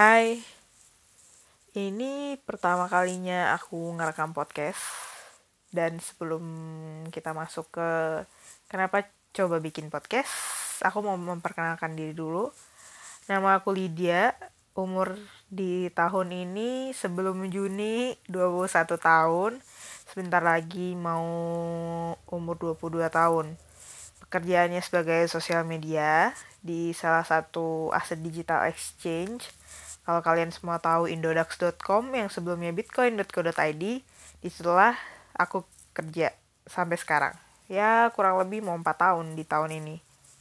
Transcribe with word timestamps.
Hai, 0.00 0.40
ini 1.76 2.40
pertama 2.48 2.88
kalinya 2.88 3.52
aku 3.52 3.76
ngerekam 4.00 4.32
podcast. 4.32 4.80
Dan 5.68 6.00
sebelum 6.00 6.40
kita 7.12 7.36
masuk 7.36 7.68
ke 7.68 7.88
kenapa 8.64 9.04
coba 9.36 9.60
bikin 9.60 9.92
podcast, 9.92 10.32
aku 10.80 11.04
mau 11.04 11.20
memperkenalkan 11.20 12.00
diri 12.00 12.16
dulu. 12.16 12.48
Nama 13.28 13.60
aku 13.60 13.76
Lydia, 13.76 14.32
umur 14.72 15.20
di 15.52 15.92
tahun 15.92 16.32
ini 16.32 16.96
sebelum 16.96 17.52
Juni 17.52 18.16
21 18.24 18.96
tahun, 18.96 19.60
sebentar 20.08 20.40
lagi 20.40 20.96
mau 20.96 21.28
umur 22.24 22.56
22 22.56 23.04
tahun. 23.12 23.52
Pekerjaannya 24.24 24.80
sebagai 24.80 25.28
sosial 25.28 25.68
media 25.68 26.32
di 26.64 26.96
salah 26.96 27.28
satu 27.28 27.92
aset 27.92 28.16
digital 28.24 28.64
exchange 28.64 29.60
kalau 30.04 30.20
kalian 30.24 30.50
semua 30.50 30.80
tahu 30.80 31.06
indodax.com 31.06 32.04
yang 32.16 32.32
sebelumnya 32.32 32.72
bitcoin.co.id, 32.72 33.84
di 34.40 34.48
situlah 34.48 34.96
aku 35.36 35.62
kerja 35.92 36.32
sampai 36.64 36.96
sekarang. 36.96 37.34
Ya 37.70 38.08
kurang 38.16 38.40
lebih 38.40 38.64
mau 38.64 38.74
4 38.74 38.82
tahun 38.96 39.26
di 39.36 39.44
tahun 39.46 39.70
ini. 39.78 39.96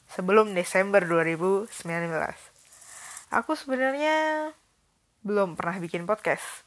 Sebelum 0.09 0.57
Desember 0.57 1.05
2019. 1.05 1.69
Aku 3.29 3.53
sebenarnya 3.53 4.49
belum 5.21 5.53
pernah 5.53 5.77
bikin 5.77 6.09
podcast. 6.09 6.65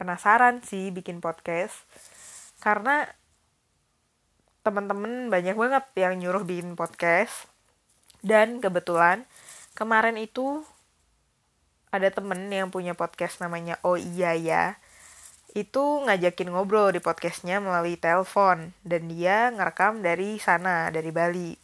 Penasaran 0.00 0.64
sih 0.64 0.88
bikin 0.88 1.20
podcast. 1.20 1.76
Karena 2.64 3.04
teman-teman 4.64 5.28
banyak 5.28 5.52
banget 5.52 5.84
yang 6.00 6.16
nyuruh 6.16 6.48
bikin 6.48 6.72
podcast. 6.72 7.50
Dan 8.24 8.64
kebetulan 8.64 9.28
kemarin 9.76 10.16
itu 10.16 10.64
ada 11.94 12.10
temen 12.10 12.50
yang 12.50 12.74
punya 12.74 12.98
podcast 12.98 13.38
namanya 13.38 13.78
Oh 13.86 13.94
Iya 13.94 14.34
Ya 14.34 14.64
itu 15.54 16.02
ngajakin 16.02 16.50
ngobrol 16.50 16.90
di 16.90 16.98
podcastnya 16.98 17.62
melalui 17.62 17.94
telepon 17.94 18.74
dan 18.82 19.06
dia 19.06 19.54
ngerekam 19.54 20.02
dari 20.02 20.42
sana 20.42 20.90
dari 20.90 21.14
Bali. 21.14 21.54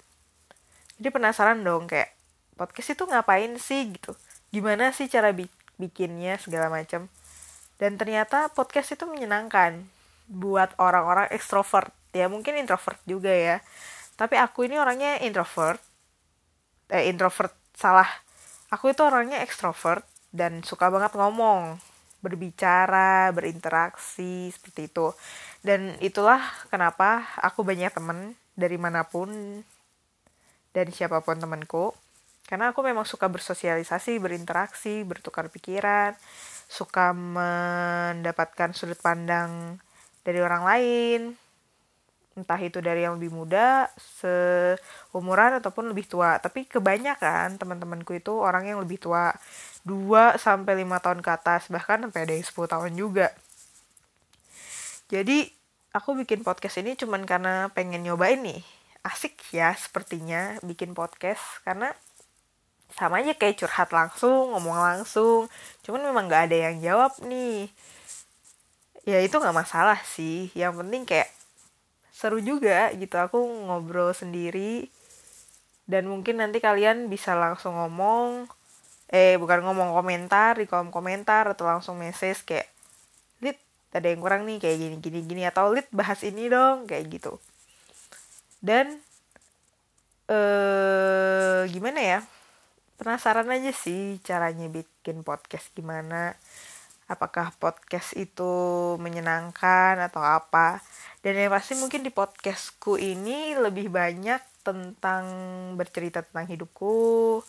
Jadi 0.94 1.10
penasaran 1.10 1.66
dong 1.66 1.90
kayak 1.90 2.14
podcast 2.55 2.94
itu 2.94 3.02
ngapain 3.10 3.50
sih 3.58 3.90
gitu? 3.90 4.14
Gimana 4.55 4.94
sih 4.94 5.10
cara 5.10 5.34
bikinnya 5.74 6.38
segala 6.38 6.70
macam 6.70 7.10
dan 7.83 7.98
ternyata 7.98 8.46
podcast 8.55 8.94
itu 8.94 9.10
menyenangkan 9.10 9.83
buat 10.30 10.70
orang-orang 10.78 11.27
ekstrovert. 11.34 11.90
Ya 12.14 12.30
mungkin 12.30 12.55
introvert 12.55 13.02
juga 13.10 13.34
ya. 13.34 13.58
Tapi 14.14 14.38
aku 14.38 14.70
ini 14.70 14.78
orangnya 14.78 15.18
introvert. 15.18 15.83
Eh 16.94 17.10
introvert 17.10 17.50
salah. 17.74 18.06
Aku 18.70 18.94
itu 18.94 19.02
orangnya 19.02 19.42
ekstrovert 19.42 20.06
dan 20.31 20.62
suka 20.62 20.91
banget 20.91 21.14
ngomong, 21.19 21.78
berbicara, 22.23 23.34
berinteraksi 23.34 24.50
seperti 24.55 24.91
itu. 24.91 25.11
Dan 25.61 25.97
itulah 26.00 26.41
kenapa 26.73 27.27
aku 27.41 27.67
banyak 27.67 27.92
temen 27.92 28.39
dari 28.55 28.77
mana 28.77 29.05
pun 29.05 29.62
dan 30.70 30.86
siapa 30.95 31.20
pun 31.25 31.36
temanku. 31.41 31.92
Karena 32.47 32.75
aku 32.75 32.83
memang 32.83 33.06
suka 33.06 33.31
bersosialisasi, 33.31 34.19
berinteraksi, 34.19 35.06
bertukar 35.06 35.47
pikiran, 35.55 36.19
suka 36.67 37.14
mendapatkan 37.14 38.75
sudut 38.75 38.98
pandang 38.98 39.78
dari 40.27 40.42
orang 40.42 40.62
lain, 40.67 41.20
entah 42.41 42.58
itu 42.58 42.80
dari 42.80 43.05
yang 43.05 43.20
lebih 43.20 43.30
muda, 43.30 43.86
seumuran 43.96 45.60
ataupun 45.60 45.92
lebih 45.92 46.08
tua. 46.08 46.41
Tapi 46.41 46.64
kebanyakan 46.64 47.60
teman-temanku 47.60 48.16
itu 48.16 48.33
orang 48.33 48.66
yang 48.66 48.78
lebih 48.80 48.96
tua. 48.96 49.33
2 49.84 50.36
sampai 50.36 50.84
5 50.84 51.05
tahun 51.05 51.20
ke 51.24 51.30
atas 51.33 51.72
bahkan 51.72 52.05
sampai 52.05 52.28
ada 52.28 52.33
yang 52.36 52.44
10 52.44 52.68
tahun 52.68 52.92
juga. 52.96 53.28
Jadi 55.08 55.48
aku 55.91 56.14
bikin 56.20 56.44
podcast 56.44 56.78
ini 56.80 56.94
cuman 56.94 57.24
karena 57.24 57.68
pengen 57.73 58.05
nyobain 58.05 58.40
nih. 58.40 58.61
Asik 59.01 59.40
ya 59.52 59.72
sepertinya 59.72 60.61
bikin 60.61 60.92
podcast. 60.92 61.42
Karena 61.64 61.92
sama 62.92 63.24
aja 63.24 63.33
kayak 63.33 63.57
curhat 63.57 63.90
langsung 63.90 64.52
ngomong 64.52 64.77
langsung. 64.77 65.48
Cuman 65.80 66.05
memang 66.05 66.28
gak 66.28 66.52
ada 66.52 66.57
yang 66.70 66.77
jawab 66.84 67.17
nih. 67.24 67.72
Ya 69.08 69.18
itu 69.24 69.33
nggak 69.33 69.57
masalah 69.57 69.98
sih. 70.05 70.52
Yang 70.52 70.84
penting 70.84 71.02
kayak 71.08 71.28
seru 72.20 72.45
juga 72.45 72.92
gitu 72.92 73.17
aku 73.17 73.41
ngobrol 73.41 74.13
sendiri. 74.13 74.92
Dan 75.89 76.05
mungkin 76.13 76.45
nanti 76.45 76.61
kalian 76.61 77.08
bisa 77.08 77.33
langsung 77.33 77.81
ngomong 77.81 78.45
eh 79.11 79.35
bukan 79.41 79.64
ngomong 79.67 79.91
komentar 79.97 80.55
di 80.55 80.70
kolom 80.70 80.95
komentar 80.95 81.51
atau 81.51 81.67
langsung 81.67 81.98
message 81.98 82.47
kayak 82.47 82.69
lit 83.42 83.58
ada 83.91 84.07
yang 84.07 84.23
kurang 84.23 84.47
nih 84.47 84.63
kayak 84.63 84.77
gini 84.79 84.97
gini 85.03 85.20
gini 85.27 85.42
atau 85.51 85.75
lit 85.75 85.91
bahas 85.91 86.20
ini 86.23 86.47
dong 86.47 86.86
kayak 86.86 87.08
gitu. 87.11 87.41
Dan 88.61 89.01
eh 90.31 91.67
gimana 91.73 92.01
ya 92.05 92.20
penasaran 93.01 93.48
aja 93.48 93.73
sih 93.73 94.20
caranya 94.23 94.69
bikin 94.69 95.25
podcast 95.25 95.73
gimana. 95.75 96.37
Apakah 97.11 97.51
podcast 97.58 98.14
itu 98.14 98.52
menyenangkan 99.02 99.98
atau 99.98 100.23
apa 100.23 100.79
dan 101.20 101.33
yang 101.36 101.53
pasti 101.53 101.77
mungkin 101.77 102.01
di 102.01 102.13
podcastku 102.13 102.97
ini 102.97 103.57
lebih 103.57 103.92
banyak 103.92 104.41
tentang 104.64 105.25
bercerita 105.77 106.25
tentang 106.25 106.48
hidupku 106.48 107.41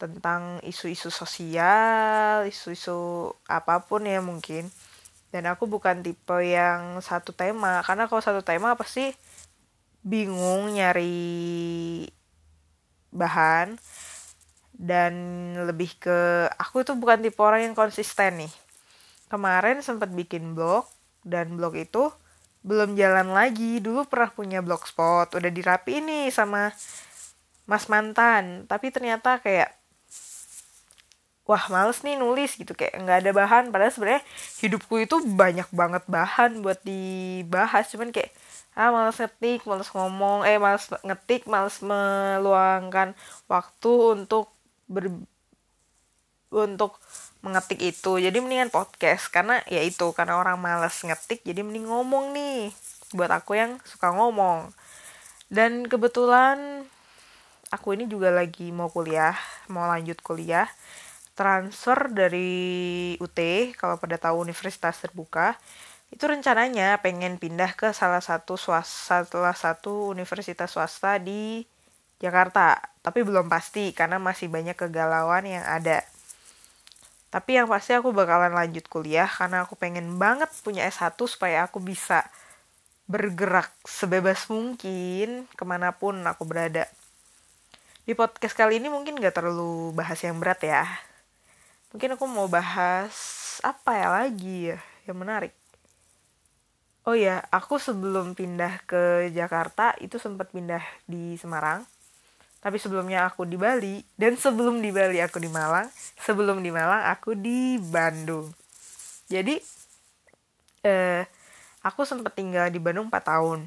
tentang 0.00 0.64
isu-isu 0.64 1.12
sosial, 1.12 2.48
isu-isu 2.48 3.28
apa 3.44 3.84
pun 3.84 4.08
ya 4.08 4.24
mungkin. 4.24 4.72
Dan 5.28 5.44
aku 5.46 5.68
bukan 5.68 6.00
tipe 6.00 6.40
yang 6.40 6.98
satu 7.04 7.36
tema, 7.36 7.84
karena 7.84 8.08
kalau 8.08 8.24
satu 8.24 8.40
tema 8.40 8.72
apa 8.74 8.88
sih 8.88 9.12
bingung 10.00 10.72
nyari 10.72 12.08
bahan 13.12 13.76
dan 14.72 15.12
lebih 15.68 16.00
ke 16.00 16.48
aku 16.56 16.82
itu 16.82 16.96
bukan 16.96 17.20
tipe 17.20 17.38
orang 17.44 17.68
yang 17.68 17.76
konsisten 17.76 18.40
nih. 18.40 18.52
Kemarin 19.28 19.84
sempat 19.84 20.10
bikin 20.10 20.56
blog 20.56 20.88
dan 21.22 21.54
blog 21.60 21.76
itu 21.76 22.08
belum 22.60 22.96
jalan 22.96 23.32
lagi. 23.32 23.80
Dulu 23.80 24.06
pernah 24.08 24.30
punya 24.32 24.60
blogspot, 24.60 25.32
udah 25.32 25.50
dirapi 25.52 26.00
ini 26.04 26.28
sama 26.32 26.72
Mas 27.70 27.86
mantan, 27.86 28.66
tapi 28.66 28.90
ternyata 28.90 29.38
kayak 29.38 29.70
wah 31.46 31.66
males 31.66 32.02
nih 32.06 32.14
nulis 32.14 32.54
gitu. 32.54 32.72
Kayak 32.78 32.94
nggak 33.02 33.18
ada 33.26 33.30
bahan. 33.34 33.64
Padahal 33.74 33.92
sebenarnya 33.94 34.22
hidupku 34.62 35.02
itu 35.02 35.16
banyak 35.22 35.68
banget 35.74 36.02
bahan 36.06 36.62
buat 36.62 36.78
dibahas. 36.86 37.90
Cuman 37.90 38.14
kayak 38.14 38.30
ah 38.78 38.94
males 38.94 39.18
ngetik 39.18 39.66
males 39.66 39.90
ngomong 39.90 40.46
eh 40.46 40.56
males 40.62 40.86
ngetik 41.02 41.50
males 41.50 41.82
meluangkan 41.82 43.18
waktu 43.50 43.92
untuk 44.14 44.54
ber 44.86 45.10
untuk 46.50 46.98
mengetik 47.40 47.80
itu 47.80 48.20
jadi 48.20 48.36
mendingan 48.40 48.72
podcast. 48.72 49.28
Karena 49.32 49.60
ya 49.68 49.80
itu 49.84 50.12
karena 50.12 50.40
orang 50.40 50.60
males 50.60 50.96
ngetik 51.00 51.44
jadi 51.44 51.64
mending 51.64 51.88
ngomong 51.88 52.32
nih 52.36 52.72
buat 53.16 53.32
aku 53.32 53.58
yang 53.58 53.80
suka 53.84 54.12
ngomong. 54.14 54.70
Dan 55.50 55.90
kebetulan 55.90 56.86
aku 57.74 57.98
ini 57.98 58.06
juga 58.06 58.30
lagi 58.30 58.70
mau 58.70 58.90
kuliah 58.90 59.34
mau 59.70 59.86
lanjut 59.88 60.18
kuliah. 60.20 60.68
Transfer 61.38 62.12
dari 62.12 63.16
UT 63.16 63.38
kalau 63.78 63.96
pada 63.96 64.20
tahu 64.20 64.44
universitas 64.44 65.00
terbuka. 65.00 65.56
Itu 66.10 66.26
rencananya 66.26 66.98
pengen 67.00 67.38
pindah 67.38 67.78
ke 67.78 67.94
salah 67.94 68.20
satu 68.20 68.58
swasta 68.58 69.24
salah 69.24 69.54
satu 69.56 70.10
universitas 70.10 70.74
swasta 70.74 71.16
di 71.22 71.64
Jakarta. 72.20 72.76
Tapi 73.00 73.24
belum 73.24 73.48
pasti 73.48 73.96
karena 73.96 74.20
masih 74.20 74.52
banyak 74.52 74.76
kegalauan 74.76 75.48
yang 75.48 75.64
ada 75.64 76.04
tapi 77.30 77.54
yang 77.54 77.70
pasti 77.70 77.94
aku 77.94 78.10
bakalan 78.10 78.50
lanjut 78.50 78.90
kuliah 78.90 79.30
karena 79.30 79.62
aku 79.62 79.78
pengen 79.78 80.18
banget 80.18 80.50
punya 80.66 80.82
S1 80.90 81.14
supaya 81.30 81.62
aku 81.70 81.78
bisa 81.78 82.26
bergerak 83.06 83.70
sebebas 83.86 84.50
mungkin 84.50 85.46
ke 85.54 85.64
mana 85.66 85.94
pun 85.94 86.18
aku 86.26 86.42
berada. 86.42 86.90
Di 88.02 88.18
podcast 88.18 88.58
kali 88.58 88.82
ini 88.82 88.90
mungkin 88.90 89.14
gak 89.22 89.38
terlalu 89.38 89.94
bahas 89.94 90.18
yang 90.26 90.42
berat 90.42 90.58
ya. 90.66 90.82
Mungkin 91.94 92.18
aku 92.18 92.26
mau 92.26 92.50
bahas 92.50 93.14
apa 93.62 93.94
ya 93.94 94.08
lagi 94.10 94.74
ya 94.74 94.78
yang 95.06 95.22
menarik? 95.22 95.54
Oh 97.06 97.14
ya 97.14 97.46
aku 97.54 97.78
sebelum 97.78 98.34
pindah 98.34 98.82
ke 98.90 99.30
Jakarta 99.30 99.94
itu 100.02 100.18
sempat 100.18 100.50
pindah 100.50 100.82
di 101.06 101.38
Semarang 101.38 101.86
tapi 102.60 102.76
sebelumnya 102.76 103.24
aku 103.24 103.48
di 103.48 103.56
Bali 103.56 104.04
dan 104.20 104.36
sebelum 104.36 104.84
di 104.84 104.92
Bali 104.92 105.16
aku 105.16 105.40
di 105.40 105.48
Malang 105.48 105.88
sebelum 106.20 106.60
di 106.60 106.68
Malang 106.68 107.08
aku 107.08 107.32
di 107.32 107.80
Bandung. 107.80 108.52
Jadi 109.32 109.56
eh, 110.84 111.24
aku 111.80 112.04
sempat 112.04 112.36
tinggal 112.36 112.68
di 112.68 112.76
Bandung 112.76 113.08
4 113.08 113.16
tahun. 113.24 113.60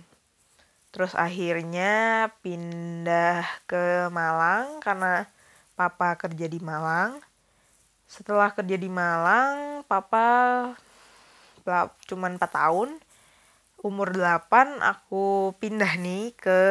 Terus 0.93 1.17
akhirnya 1.17 2.29
pindah 2.45 3.41
ke 3.65 4.13
Malang 4.13 4.77
karena 4.77 5.25
papa 5.73 6.13
kerja 6.13 6.45
di 6.45 6.61
Malang. 6.61 7.17
Setelah 8.05 8.53
kerja 8.53 8.77
di 8.77 8.93
Malang 8.93 9.81
papa 9.89 10.27
cuman 12.05 12.37
4 12.37 12.45
tahun. 12.45 12.89
Umur 13.81 14.13
8 14.13 14.85
aku 14.85 15.57
pindah 15.57 15.97
nih 15.97 16.31
ke 16.37 16.61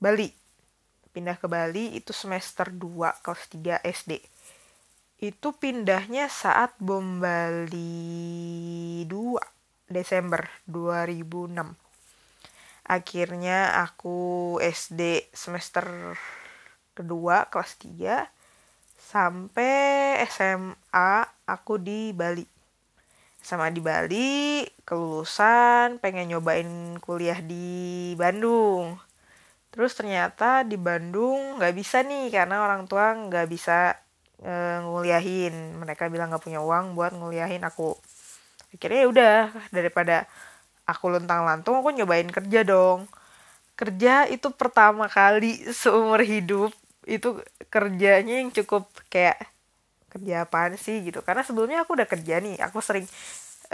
Bali 0.00 0.43
pindah 1.14 1.38
ke 1.38 1.46
Bali 1.46 1.94
itu 1.94 2.10
semester 2.10 2.74
2 2.74 3.22
kelas 3.22 3.42
3 3.54 3.86
SD 3.86 4.18
itu 5.22 5.48
pindahnya 5.54 6.26
saat 6.26 6.74
bom 6.82 7.22
Bali 7.22 9.06
2 9.06 9.14
Desember 9.86 10.42
2006 10.66 11.84
akhirnya 12.84 13.80
aku 13.86 14.58
SD 14.58 15.30
semester 15.32 16.18
kedua 16.92 17.46
kelas 17.48 17.78
3 17.80 18.28
sampai 19.00 20.18
SMA 20.26 21.12
aku 21.44 21.78
di 21.78 22.10
Bali. 22.10 22.42
Sama 23.44 23.68
di 23.68 23.84
Bali 23.84 24.64
kelulusan 24.88 26.00
pengen 26.00 26.32
nyobain 26.32 26.96
kuliah 26.98 27.38
di 27.44 28.16
Bandung 28.16 28.96
terus 29.74 29.98
ternyata 29.98 30.62
di 30.62 30.78
Bandung 30.78 31.58
nggak 31.58 31.74
bisa 31.74 32.06
nih 32.06 32.30
karena 32.30 32.62
orang 32.62 32.86
tua 32.86 33.10
nggak 33.10 33.46
bisa 33.50 33.98
e, 34.38 34.52
nguliahin. 34.86 35.74
Mereka 35.82 36.06
bilang 36.14 36.30
nggak 36.30 36.44
punya 36.46 36.62
uang 36.62 36.94
buat 36.94 37.10
nguliahin 37.10 37.66
aku. 37.66 37.98
Akhirnya 38.70 39.00
ya 39.02 39.08
udah 39.10 39.36
daripada 39.74 40.30
aku 40.86 41.10
lontang 41.10 41.42
lantung 41.42 41.74
aku 41.82 41.90
nyobain 41.90 42.30
kerja 42.30 42.62
dong. 42.62 43.10
Kerja 43.74 44.30
itu 44.30 44.46
pertama 44.54 45.10
kali 45.10 45.58
seumur 45.82 46.22
hidup 46.22 46.70
itu 47.04 47.42
kerjanya 47.68 48.40
yang 48.40 48.54
cukup 48.54 48.86
kayak 49.10 49.42
kerja 50.14 50.46
apa 50.46 50.70
sih? 50.78 51.02
gitu. 51.02 51.18
Karena 51.26 51.42
sebelumnya 51.42 51.82
aku 51.82 51.98
udah 51.98 52.06
kerja 52.06 52.38
nih 52.38 52.62
aku 52.62 52.78
sering 52.78 53.06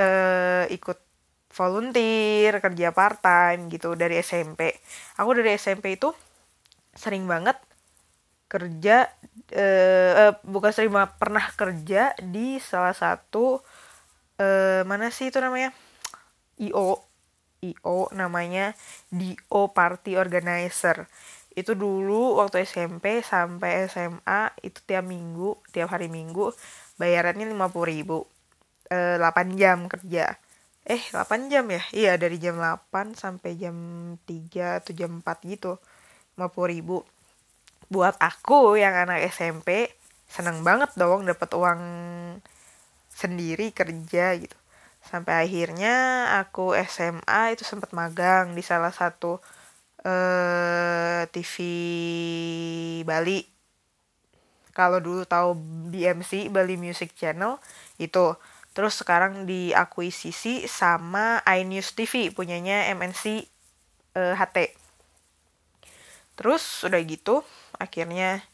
uh, 0.00 0.64
ikut 0.72 1.09
volunteer 1.50 2.62
kerja 2.62 2.94
part 2.94 3.18
time 3.20 3.66
gitu 3.68 3.98
dari 3.98 4.22
SMP 4.22 4.70
aku 5.18 5.30
dari 5.34 5.58
SMP 5.58 5.98
itu 5.98 6.14
sering 6.94 7.26
banget 7.26 7.58
kerja 8.50 9.06
uh, 9.54 10.12
uh, 10.26 10.32
bukan 10.42 10.70
sering 10.74 10.90
banget 10.90 11.12
pernah 11.22 11.46
kerja 11.54 12.02
di 12.18 12.58
salah 12.58 12.90
satu 12.90 13.62
uh, 14.42 14.82
mana 14.82 15.14
sih 15.14 15.30
itu 15.30 15.38
namanya? 15.38 15.70
IO 16.58 16.98
IO 17.62 18.10
namanya 18.10 18.74
DO 19.12 19.70
Party 19.70 20.18
Organizer. 20.18 21.06
Itu 21.54 21.78
dulu 21.78 22.42
waktu 22.42 22.66
SMP 22.66 23.22
sampai 23.22 23.86
SMA 23.86 24.50
itu 24.66 24.82
tiap 24.82 25.06
minggu 25.06 25.60
tiap 25.70 25.94
hari 25.94 26.08
minggu 26.10 26.50
bayarannya 26.96 27.46
lima 27.48 27.68
puluh 27.68 27.88
ribu 27.90 28.18
e, 28.86 29.18
8 29.18 29.56
jam 29.60 29.88
kerja 29.90 30.36
eh 30.84 31.02
8 31.12 31.52
jam 31.52 31.66
ya? 31.68 31.82
Iya 31.92 32.12
dari 32.16 32.36
jam 32.40 32.56
8 32.56 33.16
sampai 33.16 33.56
jam 33.60 33.76
3 34.24 34.80
atau 34.80 34.92
jam 34.96 35.20
4 35.20 35.44
gitu. 35.48 35.76
50 36.38 36.72
ribu. 36.72 37.04
Buat 37.92 38.16
aku 38.22 38.78
yang 38.78 38.94
anak 38.96 39.26
SMP 39.28 39.90
seneng 40.30 40.62
banget 40.62 40.94
dong 40.94 41.26
dapat 41.26 41.50
uang 41.58 41.82
sendiri 43.10 43.74
kerja 43.74 44.38
gitu. 44.38 44.56
Sampai 45.02 45.44
akhirnya 45.48 46.28
aku 46.40 46.76
SMA 46.86 47.56
itu 47.56 47.64
sempat 47.66 47.90
magang 47.96 48.52
di 48.54 48.62
salah 48.62 48.92
satu 48.94 49.40
eh, 50.06 51.26
TV 51.34 51.54
Bali. 53.04 53.40
Kalau 54.70 55.02
dulu 55.02 55.26
tahu 55.26 55.58
BMC 55.92 56.48
Bali 56.54 56.78
Music 56.78 57.12
Channel 57.18 57.58
itu 57.98 58.38
Terus 58.70 59.02
sekarang 59.02 59.50
diakuisisi 59.50 60.70
sama 60.70 61.42
iNews 61.42 61.90
TV 61.92 62.30
punyanya 62.30 62.86
MNC 62.94 63.46
uh, 64.14 64.34
HT. 64.38 64.72
Terus 66.38 66.86
udah 66.86 67.00
gitu 67.02 67.42
akhirnya 67.76 68.46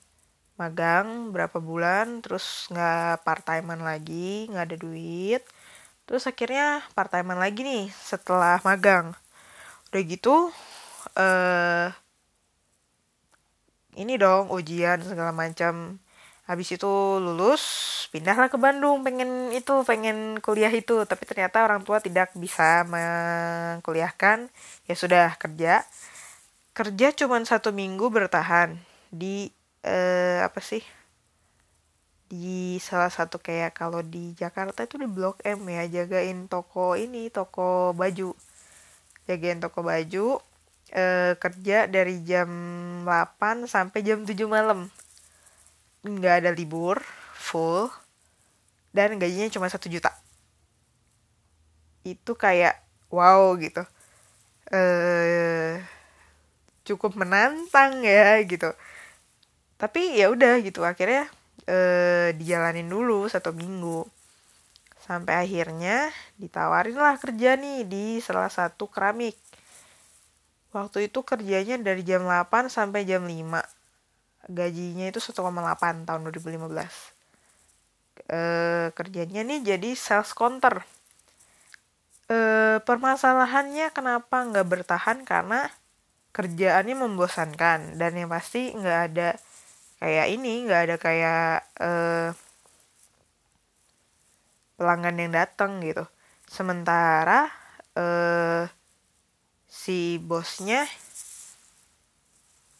magang 0.57 1.37
berapa 1.37 1.61
bulan 1.61 2.25
terus 2.25 2.65
nggak 2.73 3.29
part 3.29 3.45
timean 3.45 3.85
lagi 3.85 4.49
nggak 4.49 4.73
ada 4.73 4.77
duit. 4.81 5.43
Terus 6.09 6.25
akhirnya 6.25 6.81
part 6.97 7.13
timean 7.13 7.37
lagi 7.37 7.61
nih 7.61 7.93
setelah 7.93 8.57
magang. 8.65 9.13
Udah 9.93 10.03
gitu 10.03 10.51
eh 11.17 11.89
ini 13.97 14.21
dong 14.21 14.53
ujian 14.53 15.01
segala 15.01 15.33
macam 15.33 16.01
habis 16.47 16.71
itu 16.71 16.89
lulus 17.19 17.63
pindahlah 18.15 18.47
ke 18.47 18.57
Bandung. 18.57 19.03
Pengen 19.03 19.51
itu 19.51 19.83
pengen 19.83 20.39
kuliah 20.39 20.71
itu. 20.71 21.03
Tapi 21.03 21.23
ternyata 21.27 21.67
orang 21.67 21.83
tua 21.83 21.99
tidak 21.99 22.33
bisa 22.39 22.87
mengkuliahkan. 22.87 24.47
Ya 24.87 24.95
sudah 24.95 25.35
kerja. 25.37 25.83
Kerja 26.73 27.11
cuma 27.19 27.43
satu 27.43 27.75
minggu 27.75 28.07
bertahan 28.09 28.79
di 29.11 29.51
eh, 29.83 30.41
apa 30.41 30.63
sih? 30.63 30.83
Di 32.27 32.79
salah 32.83 33.11
satu 33.11 33.39
kayak 33.39 33.79
kalau 33.79 34.03
di 34.03 34.35
Jakarta 34.35 34.87
itu 34.87 34.99
di 35.03 35.11
Blok 35.11 35.43
M 35.43 35.67
ya. 35.67 35.85
Jagain 35.91 36.47
toko 36.47 36.95
ini 36.95 37.27
toko 37.35 37.91
baju. 37.91 38.35
Jagain 39.27 39.59
toko 39.59 39.83
baju 39.83 40.39
eh, 40.95 41.35
kerja 41.35 41.91
dari 41.91 42.23
jam 42.23 42.49
8 43.03 43.67
sampai 43.67 44.07
jam 44.07 44.23
7 44.23 44.31
malam 44.47 44.87
nggak 46.07 46.47
ada 46.47 46.51
libur 46.55 47.03
full 47.35 47.91
dan 48.95 49.19
gajinya 49.21 49.51
cuma 49.53 49.67
satu 49.69 49.91
juta. 49.93 50.15
Itu 52.07 52.39
kayak 52.39 52.81
wow 53.13 53.53
gitu. 53.61 53.83
Eh 54.73 55.83
cukup 56.87 57.19
menantang 57.19 58.01
ya 58.07 58.41
gitu. 58.47 58.73
Tapi 59.77 60.17
ya 60.17 60.33
udah 60.33 60.63
gitu. 60.65 60.81
Akhirnya 60.87 61.29
eh 61.69 62.33
dijalanin 62.39 62.89
dulu 62.89 63.29
satu 63.29 63.53
minggu. 63.53 64.07
Sampai 65.03 65.39
akhirnya 65.45 66.11
ditawarin 66.41 66.99
lah 66.99 67.15
kerja 67.21 67.55
nih 67.55 67.87
di 67.87 68.19
salah 68.25 68.51
satu 68.51 68.89
keramik. 68.89 69.37
Waktu 70.75 71.09
itu 71.09 71.23
kerjanya 71.23 71.79
dari 71.79 72.03
jam 72.03 72.27
8 72.27 72.69
sampai 72.73 73.07
jam 73.07 73.23
5 73.23 73.76
gajinya 74.47 75.11
itu 75.11 75.19
1,8 75.19 76.07
tahun 76.07 76.21
2015 76.27 77.17
e, 78.31 78.41
kerjanya 78.93 79.43
nih 79.47 79.61
jadi 79.63 79.91
sales 79.95 80.33
counter. 80.33 80.83
E, 82.27 82.39
permasalahannya 82.83 83.93
kenapa 83.95 84.43
nggak 84.47 84.67
bertahan? 84.67 85.23
Karena 85.23 85.69
kerjaannya 86.35 86.97
membosankan 86.97 87.97
dan 87.97 88.13
yang 88.13 88.29
pasti 88.29 88.75
nggak 88.77 89.01
ada 89.13 89.29
kayak 89.97 90.27
ini 90.29 90.69
nggak 90.69 90.83
ada 90.91 90.97
kayak 91.01 91.55
e, 91.81 91.91
pelanggan 94.77 95.17
yang 95.17 95.33
datang 95.33 95.81
gitu. 95.81 96.05
Sementara 96.47 97.49
e, 97.97 98.07
si 99.67 100.19
bosnya 100.21 100.85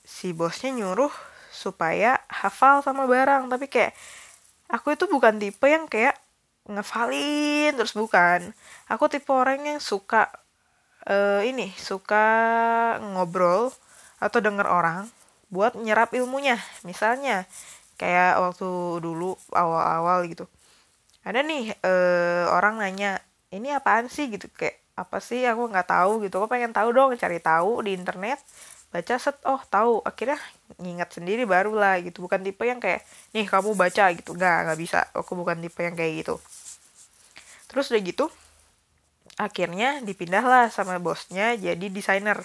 si 0.07 0.33
bosnya 0.33 0.73
nyuruh 0.75 1.36
supaya 1.57 2.21
hafal 2.29 2.85
sama 2.85 3.09
barang 3.09 3.49
tapi 3.49 3.67
kayak 3.73 3.97
aku 4.69 4.93
itu 4.93 5.09
bukan 5.09 5.41
tipe 5.41 5.65
yang 5.65 5.89
kayak 5.89 6.21
ngefalin 6.67 7.73
terus 7.79 7.95
bukan. 7.95 8.53
Aku 8.91 9.07
tipe 9.07 9.31
orang 9.31 9.63
yang 9.65 9.81
suka 9.81 10.29
uh, 11.07 11.41
ini 11.47 11.71
suka 11.79 12.27
ngobrol 13.01 13.71
atau 14.19 14.39
denger 14.43 14.67
orang 14.67 15.07
buat 15.49 15.79
nyerap 15.79 16.13
ilmunya. 16.15 16.59
Misalnya 16.83 17.47
kayak 17.97 18.43
waktu 18.43 18.69
dulu 19.01 19.39
awal-awal 19.55 20.27
gitu. 20.27 20.45
Ada 21.27 21.43
nih 21.43 21.75
uh, 21.83 22.55
orang 22.55 22.79
nanya 22.83 23.19
ini 23.55 23.71
apaan 23.75 24.11
sih? 24.11 24.31
Gitu 24.31 24.51
kayak 24.55 24.79
apa 24.99 25.19
sih? 25.23 25.47
Aku 25.47 25.71
nggak 25.71 25.91
tahu 25.91 26.27
gitu. 26.27 26.43
Aku 26.43 26.51
pengen 26.51 26.75
tahu 26.75 26.91
dong 26.95 27.15
cari 27.19 27.39
tahu 27.39 27.83
di 27.87 27.95
internet 27.95 28.43
baca 28.91 29.15
set. 29.19 29.39
Oh 29.47 29.63
tahu. 29.71 30.03
Akhirnya 30.03 30.39
ngingat 30.83 31.11
sendiri 31.17 31.47
barulah 31.47 31.99
gitu. 32.03 32.25
Bukan 32.25 32.43
tipe 32.43 32.63
yang 32.67 32.83
kayak 32.83 33.07
nih 33.33 33.47
kamu 33.47 33.75
baca 33.75 34.05
gitu. 34.15 34.35
Nggak 34.35 34.57
nggak 34.67 34.79
bisa. 34.79 35.01
Aku 35.15 35.39
bukan 35.39 35.59
tipe 35.63 35.81
yang 35.83 35.95
kayak 35.95 36.27
gitu. 36.27 36.35
Terus 37.71 37.91
udah 37.93 38.03
gitu 38.03 38.27
akhirnya 39.37 40.01
dipindahlah 40.01 40.73
sama 40.73 40.97
bosnya 41.03 41.55
jadi 41.57 41.87
desainer. 41.93 42.41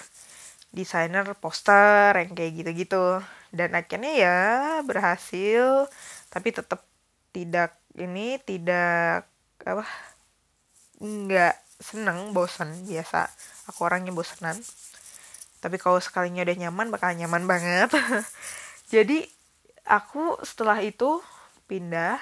Desainer 0.72 1.28
poster 1.36 2.16
yang 2.16 2.32
kayak 2.38 2.52
gitu-gitu. 2.64 3.20
Dan 3.52 3.76
akhirnya 3.76 4.12
ya 4.16 4.38
berhasil 4.88 5.92
tapi 6.32 6.56
tetap 6.56 6.88
tidak 7.36 7.76
ini 8.00 8.40
tidak 8.40 9.28
apa 9.68 9.84
nggak 11.02 11.56
seneng 11.82 12.32
bosan 12.32 12.86
biasa 12.86 13.26
aku 13.68 13.80
orangnya 13.84 14.14
bosanan 14.14 14.56
tapi 15.62 15.78
kalau 15.78 16.02
sekalinya 16.02 16.42
udah 16.42 16.58
nyaman 16.58 16.90
bakal 16.90 17.14
nyaman 17.14 17.46
banget. 17.46 17.94
Jadi 18.94 19.24
aku 19.86 20.42
setelah 20.42 20.82
itu 20.82 21.22
pindah. 21.70 22.18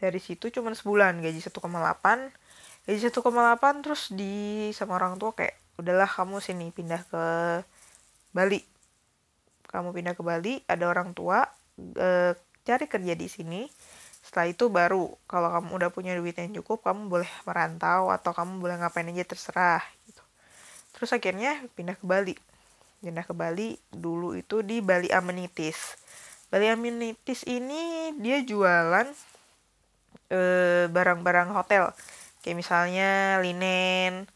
Dari 0.00 0.20
situ 0.20 0.48
cuma 0.48 0.72
sebulan 0.72 1.20
gaji 1.20 1.40
1,8 1.44 1.60
gaji 2.88 3.00
1,8 3.12 3.84
terus 3.84 4.08
di 4.08 4.68
sama 4.72 4.96
orang 4.96 5.20
tua 5.20 5.36
kayak 5.36 5.52
udahlah 5.76 6.08
kamu 6.08 6.40
sini 6.40 6.72
pindah 6.72 7.04
ke 7.08 7.24
Bali. 8.32 8.60
Kamu 9.68 9.92
pindah 9.92 10.16
ke 10.16 10.22
Bali 10.24 10.64
ada 10.64 10.88
orang 10.88 11.12
tua 11.12 11.44
e, 11.76 12.32
cari 12.64 12.86
kerja 12.88 13.12
di 13.16 13.28
sini. 13.28 13.62
Setelah 14.20 14.46
itu 14.52 14.68
baru 14.68 15.04
kalau 15.24 15.48
kamu 15.52 15.68
udah 15.80 15.90
punya 15.92 16.12
duit 16.16 16.36
yang 16.36 16.52
cukup 16.60 16.84
kamu 16.84 17.08
boleh 17.08 17.30
merantau 17.48 18.12
atau 18.12 18.32
kamu 18.36 18.60
boleh 18.60 18.76
ngapain 18.80 19.08
aja 19.08 19.24
terserah 19.24 19.80
terus 21.00 21.16
akhirnya 21.16 21.56
pindah 21.72 21.96
ke 21.96 22.04
Bali. 22.04 22.36
Pindah 23.00 23.24
ke 23.24 23.32
Bali 23.32 23.80
dulu 23.88 24.36
itu 24.36 24.60
di 24.60 24.84
Bali 24.84 25.08
Amenities. 25.08 25.96
Bali 26.52 26.68
Amenities 26.68 27.48
ini 27.48 28.12
dia 28.20 28.44
jualan 28.44 29.08
barang 29.08 29.08
e, 30.28 30.40
barang-barang 30.92 31.56
hotel. 31.56 31.88
Kayak 32.44 32.56
misalnya 32.60 33.40
linen 33.40 34.28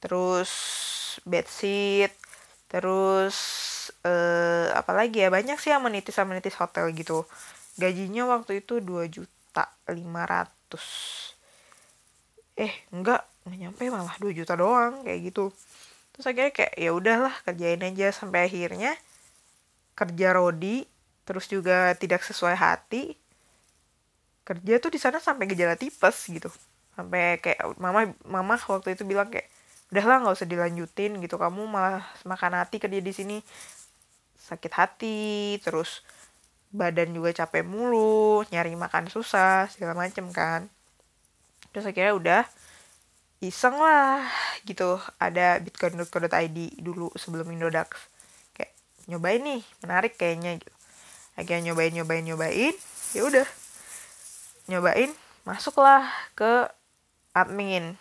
terus 0.00 0.48
bedsheet 1.28 2.16
terus 2.72 3.36
eh, 4.08 4.72
apalagi 4.72 5.24
ya? 5.24 5.28
Banyak 5.28 5.60
sih 5.60 5.76
amenities 5.76 6.16
amenities 6.16 6.56
hotel 6.56 6.88
gitu. 6.96 7.28
Gajinya 7.76 8.24
waktu 8.32 8.64
itu 8.64 8.80
2 8.80 9.12
juta 9.12 9.68
500 9.84 11.36
eh 12.58 12.74
enggak 12.90 13.22
nggak 13.46 13.58
nyampe 13.64 13.84
malah 13.88 14.16
2 14.18 14.34
juta 14.34 14.58
doang 14.58 15.06
kayak 15.06 15.30
gitu 15.30 15.54
terus 16.18 16.34
akhirnya 16.34 16.50
kayak 16.50 16.74
ya 16.74 16.90
udahlah 16.90 17.30
kerjain 17.46 17.78
aja. 17.86 18.10
Sampai 18.10 18.50
akhirnya 18.50 18.98
kerja 19.94 20.34
rodi 20.34 20.82
terus 21.22 21.46
juga 21.46 21.94
tidak 21.94 22.26
sesuai 22.26 22.58
hati 22.58 23.14
kerja 24.42 24.80
tuh 24.82 24.90
di 24.90 24.98
sana 24.98 25.22
sampai 25.22 25.46
gejala 25.46 25.78
tipes 25.78 26.26
gitu. 26.26 26.50
Sampai 26.98 27.38
kayak 27.38 27.78
mama 27.78 28.10
mama 28.26 28.58
waktu 28.58 28.98
itu 28.98 29.06
bilang 29.06 29.30
kayak 29.30 29.46
udahlah 29.94 30.26
nggak 30.26 30.34
usah 30.34 30.48
dilanjutin 30.50 31.22
gitu 31.22 31.38
kamu 31.38 31.70
malah 31.70 32.02
makan 32.26 32.58
hati 32.58 32.82
kerja 32.82 32.98
di 32.98 33.12
sini. 33.14 33.38
Sakit 34.42 34.72
hati 34.74 35.60
terus 35.62 36.02
badan 36.74 37.14
juga 37.14 37.30
capek 37.30 37.62
mulu 37.62 38.42
nyari 38.50 38.74
makan 38.74 39.06
susah 39.06 39.70
segala 39.70 39.94
macem 39.94 40.26
kan. 40.34 40.66
Terus 41.70 41.94
akhirnya 41.94 42.14
udah 42.18 42.42
iseng 43.38 43.78
lah 43.78 44.26
gitu. 44.66 44.98
Ada 45.22 45.62
bitcoin.co.id 45.62 46.58
dulu 46.82 47.12
sebelum 47.14 47.48
Indodax. 47.54 48.10
Kayak 48.54 48.72
nyobain 49.06 49.42
nih 49.42 49.62
menarik 49.84 50.14
kayaknya 50.18 50.58
gitu. 50.58 50.72
Akhirnya 51.38 51.70
nyobain 51.70 51.92
nyobain 51.94 52.24
nyobain 52.26 52.74
ya 53.14 53.22
udah. 53.22 53.48
Nyobain 54.66 55.10
masuklah 55.46 56.04
ke 56.34 56.66
admin. 57.32 57.94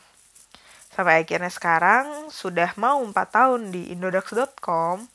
Sampai 0.91 1.21
akhirnya 1.21 1.53
sekarang 1.53 2.33
sudah 2.33 2.73
mau 2.73 2.97
4 3.05 3.13
tahun 3.13 3.69
di 3.69 3.93
indodax.com 3.93 5.05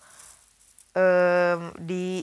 um, 0.95 1.61
di 1.83 2.23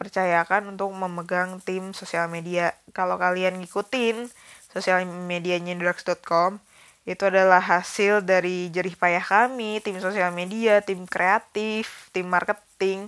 percayakan 0.00 0.76
untuk 0.76 0.90
memegang 0.92 1.60
tim 1.62 1.92
sosial 1.92 2.28
media. 2.28 2.74
Kalau 2.96 3.20
kalian 3.20 3.60
ngikutin 3.62 4.28
sosial 4.74 5.06
medianya 5.06 5.78
Indodax.com, 5.78 6.58
itu 7.06 7.22
adalah 7.22 7.62
hasil 7.62 8.26
dari 8.26 8.74
jerih 8.74 8.98
payah 8.98 9.22
kami, 9.22 9.78
tim 9.78 10.02
sosial 10.02 10.34
media, 10.34 10.82
tim 10.82 11.06
kreatif, 11.06 12.10
tim 12.10 12.26
marketing, 12.26 13.06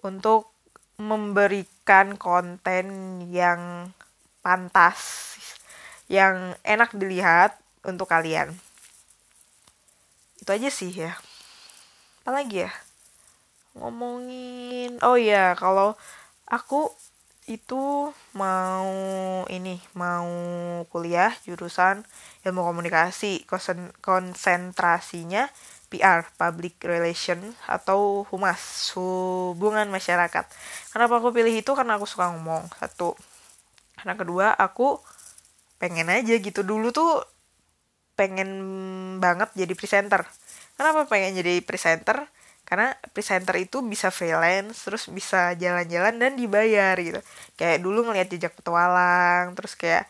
untuk 0.00 0.48
memberikan 0.96 2.16
konten 2.16 3.20
yang 3.28 3.92
pantas, 4.40 5.36
yang 6.08 6.56
enak 6.64 6.96
dilihat 6.96 7.60
untuk 7.84 8.08
kalian. 8.08 8.56
Itu 10.40 10.50
aja 10.56 10.72
sih 10.72 10.90
ya. 10.90 11.12
Apalagi 12.24 12.64
ya? 12.64 12.72
ngomongin 13.78 14.98
oh 15.06 15.14
ya 15.14 15.54
kalau 15.54 15.94
aku 16.50 16.90
itu 17.48 18.12
mau 18.36 18.92
ini 19.48 19.80
mau 19.96 20.28
kuliah 20.92 21.32
jurusan 21.48 22.04
ilmu 22.44 22.60
komunikasi 22.60 23.48
konsen 23.48 23.88
konsentrasinya 24.04 25.48
PR 25.88 26.28
public 26.36 26.76
relation 26.84 27.40
atau 27.64 28.28
humas 28.28 28.92
hubungan 28.92 29.88
masyarakat. 29.88 30.44
Kenapa 30.92 31.16
aku 31.16 31.32
pilih 31.32 31.64
itu? 31.64 31.72
Karena 31.72 31.96
aku 31.96 32.04
suka 32.04 32.28
ngomong 32.36 32.68
satu. 32.76 33.16
Karena 33.96 34.12
kedua 34.12 34.52
aku 34.52 35.00
pengen 35.80 36.12
aja 36.12 36.36
gitu. 36.36 36.60
Dulu 36.60 36.92
tuh 36.92 37.24
pengen 38.20 38.50
banget 39.16 39.48
jadi 39.56 39.72
presenter. 39.72 40.28
Kenapa 40.76 41.08
pengen 41.08 41.40
jadi 41.40 41.64
presenter 41.64 42.28
karena 42.68 42.92
presenter 43.16 43.56
itu 43.56 43.80
bisa 43.80 44.12
freelance 44.12 44.84
terus 44.84 45.08
bisa 45.08 45.56
jalan-jalan 45.56 46.20
dan 46.20 46.36
dibayar 46.36 46.92
gitu. 47.00 47.16
Kayak 47.56 47.80
dulu 47.80 48.04
ngeliat 48.04 48.28
jejak 48.28 48.52
petualang 48.52 49.56
terus 49.56 49.72
kayak 49.72 50.04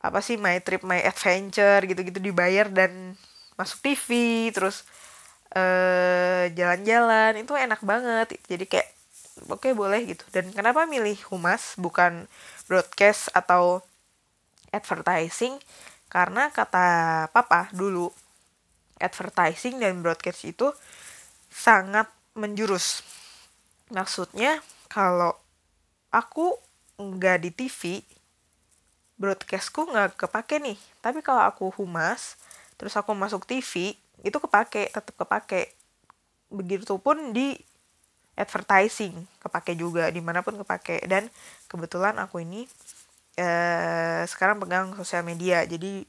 apa 0.00 0.24
sih 0.24 0.40
my 0.40 0.56
trip 0.64 0.80
my 0.88 1.04
adventure 1.04 1.84
gitu-gitu 1.84 2.16
dibayar 2.22 2.72
dan 2.72 3.12
masuk 3.60 3.84
TV 3.84 4.08
terus 4.56 4.88
eh, 5.52 6.48
jalan-jalan. 6.56 7.36
Itu 7.44 7.52
enak 7.60 7.84
banget. 7.84 8.40
Jadi 8.48 8.64
kayak 8.64 8.88
oke 9.52 9.68
okay, 9.68 9.72
boleh 9.76 10.08
gitu. 10.08 10.24
Dan 10.32 10.48
kenapa 10.56 10.88
milih 10.88 11.20
humas 11.28 11.76
bukan 11.76 12.24
broadcast 12.72 13.28
atau 13.36 13.84
advertising? 14.72 15.60
Karena 16.08 16.48
kata 16.48 17.28
papa 17.36 17.68
dulu 17.76 18.08
advertising 18.96 19.76
dan 19.76 20.00
broadcast 20.00 20.48
itu 20.48 20.72
sangat 21.48 22.08
menjurus. 22.36 23.02
Maksudnya 23.90 24.60
kalau 24.86 25.34
aku 26.12 26.56
nggak 27.00 27.38
di 27.44 27.50
TV, 27.52 28.04
broadcastku 29.18 29.88
nggak 29.90 30.16
kepake 30.16 30.62
nih. 30.62 30.78
Tapi 31.02 31.20
kalau 31.20 31.42
aku 31.44 31.74
humas, 31.80 32.38
terus 32.78 32.94
aku 32.94 33.12
masuk 33.12 33.44
TV, 33.44 33.96
itu 34.22 34.36
kepake, 34.38 34.92
tetap 34.92 35.14
kepake. 35.18 35.74
Begitupun 36.48 37.34
di 37.34 37.58
advertising, 38.38 39.26
kepake 39.42 39.74
juga, 39.74 40.08
di 40.14 40.22
mana 40.22 40.40
pun 40.40 40.54
kepake. 40.54 41.04
Dan 41.10 41.26
kebetulan 41.66 42.16
aku 42.22 42.40
ini 42.42 42.64
eh, 43.34 44.22
sekarang 44.26 44.62
pegang 44.62 44.94
sosial 44.94 45.26
media, 45.26 45.66
jadi 45.66 46.06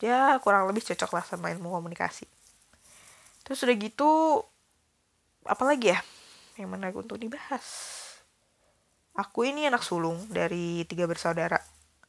ya 0.00 0.40
kurang 0.40 0.64
lebih 0.68 0.80
cocok 0.84 1.10
lah 1.12 1.24
sama 1.24 1.52
ilmu 1.52 1.72
komunikasi. 1.72 2.24
Terus 3.44 3.60
udah 3.64 3.76
gitu 3.76 4.10
apalagi 5.44 5.92
ya 5.94 6.00
yang 6.60 6.72
menarik 6.72 6.96
untuk 6.96 7.16
dibahas? 7.16 7.64
Aku 9.16 9.44
ini 9.44 9.66
anak 9.66 9.82
sulung 9.84 10.28
dari 10.30 10.86
tiga 10.86 11.04
bersaudara. 11.04 11.60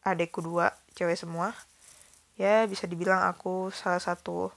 Adekku 0.02 0.40
dua 0.42 0.72
cewek 0.96 1.18
semua. 1.18 1.54
Ya 2.40 2.66
bisa 2.66 2.88
dibilang 2.88 3.26
aku 3.28 3.70
salah 3.74 4.02
satu. 4.02 4.54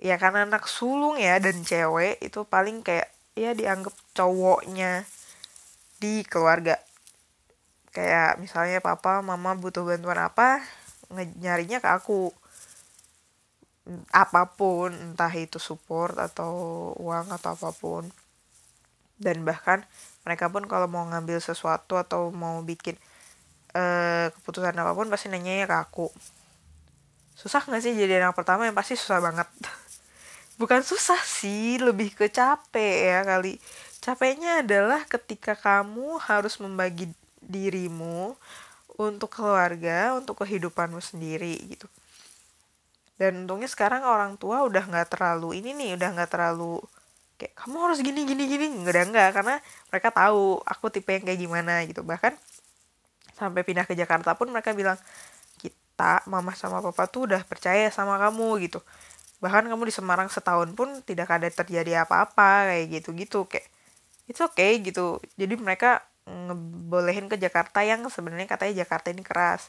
Ya 0.00 0.18
karena 0.18 0.44
anak 0.44 0.66
sulung 0.66 1.16
ya 1.16 1.38
dan 1.38 1.62
cewek 1.62 2.18
itu 2.20 2.42
paling 2.44 2.82
kayak 2.82 3.08
ya 3.38 3.54
dianggap 3.54 3.94
cowoknya 4.14 5.06
di 6.02 6.26
keluarga. 6.26 6.78
Kayak 7.94 8.42
misalnya 8.42 8.82
papa 8.82 9.22
mama 9.22 9.54
butuh 9.54 9.86
bantuan 9.86 10.18
apa 10.18 10.62
nyarinya 11.14 11.78
ke 11.78 11.88
aku 11.94 12.34
apa 14.08 14.48
pun 14.56 14.92
entah 14.96 15.32
itu 15.36 15.60
support 15.60 16.16
atau 16.16 16.52
uang 16.96 17.28
atau 17.36 17.52
apa 17.52 17.70
pun. 17.76 18.08
Dan 19.20 19.44
bahkan 19.44 19.84
mereka 20.24 20.48
pun 20.48 20.64
kalau 20.64 20.88
mau 20.88 21.04
ngambil 21.04 21.38
sesuatu 21.38 22.00
atau 22.00 22.32
mau 22.32 22.64
bikin 22.64 22.96
uh, 23.76 24.32
keputusan 24.40 24.74
apa 24.74 24.96
pun 24.96 25.12
pasti 25.12 25.28
nanya 25.28 25.64
ya 25.64 25.66
ke 25.68 25.76
aku. 25.76 26.08
Susah 27.36 27.60
nggak 27.66 27.82
sih 27.84 27.92
jadi 27.92 28.24
anak 28.24 28.34
pertama 28.34 28.64
yang 28.64 28.76
pasti 28.76 28.96
susah 28.96 29.20
banget? 29.20 29.46
Bukan 30.60 30.80
susah 30.80 31.20
sih 31.20 31.76
lebih 31.76 32.14
ke 32.16 32.32
capek 32.32 32.96
ya 33.10 33.20
kali. 33.26 33.60
Capeknya 34.00 34.64
adalah 34.64 35.04
ketika 35.08 35.56
kamu 35.56 36.20
harus 36.24 36.56
membagi 36.60 37.10
dirimu 37.44 38.36
untuk 38.96 39.28
keluarga 39.34 40.14
untuk 40.14 40.44
kehidupanmu 40.44 41.02
sendiri 41.02 41.58
gitu 41.66 41.90
dan 43.14 43.46
untungnya 43.46 43.70
sekarang 43.70 44.02
orang 44.02 44.34
tua 44.34 44.66
udah 44.66 44.84
nggak 44.90 45.14
terlalu 45.14 45.62
ini 45.62 45.70
nih 45.76 45.90
udah 45.94 46.08
nggak 46.18 46.30
terlalu 46.34 46.82
kayak 47.38 47.54
kamu 47.54 47.76
harus 47.78 47.98
gini 48.02 48.20
gini 48.26 48.44
gini. 48.50 48.66
Nggak 48.82 49.04
nggak 49.14 49.28
karena 49.34 49.54
mereka 49.90 50.08
tahu 50.10 50.58
aku 50.66 50.86
tipe 50.90 51.10
yang 51.14 51.24
kayak 51.26 51.40
gimana 51.40 51.86
gitu. 51.86 52.02
Bahkan 52.02 52.34
sampai 53.34 53.62
pindah 53.66 53.86
ke 53.86 53.94
Jakarta 53.98 54.34
pun 54.38 54.50
mereka 54.50 54.74
bilang 54.74 54.98
kita 55.58 56.26
mama 56.26 56.54
sama 56.58 56.82
papa 56.82 57.06
tuh 57.06 57.30
udah 57.30 57.42
percaya 57.46 57.86
sama 57.90 58.18
kamu 58.18 58.66
gitu. 58.66 58.82
Bahkan 59.38 59.70
kamu 59.70 59.82
di 59.90 59.94
Semarang 59.94 60.26
setahun 60.30 60.74
pun 60.74 61.02
tidak 61.06 61.30
ada 61.30 61.46
terjadi 61.50 62.06
apa-apa 62.06 62.70
kayak 62.74 62.86
gitu 63.02 63.10
gitu 63.14 63.38
kayak 63.46 63.66
it's 64.26 64.42
okay 64.42 64.82
gitu. 64.82 65.22
Jadi 65.38 65.54
mereka 65.54 66.02
ngebolehin 66.24 67.28
ke 67.28 67.36
Jakarta 67.36 67.84
yang 67.84 68.06
sebenarnya 68.08 68.48
katanya 68.48 68.82
Jakarta 68.86 69.12
ini 69.12 69.20
keras 69.20 69.68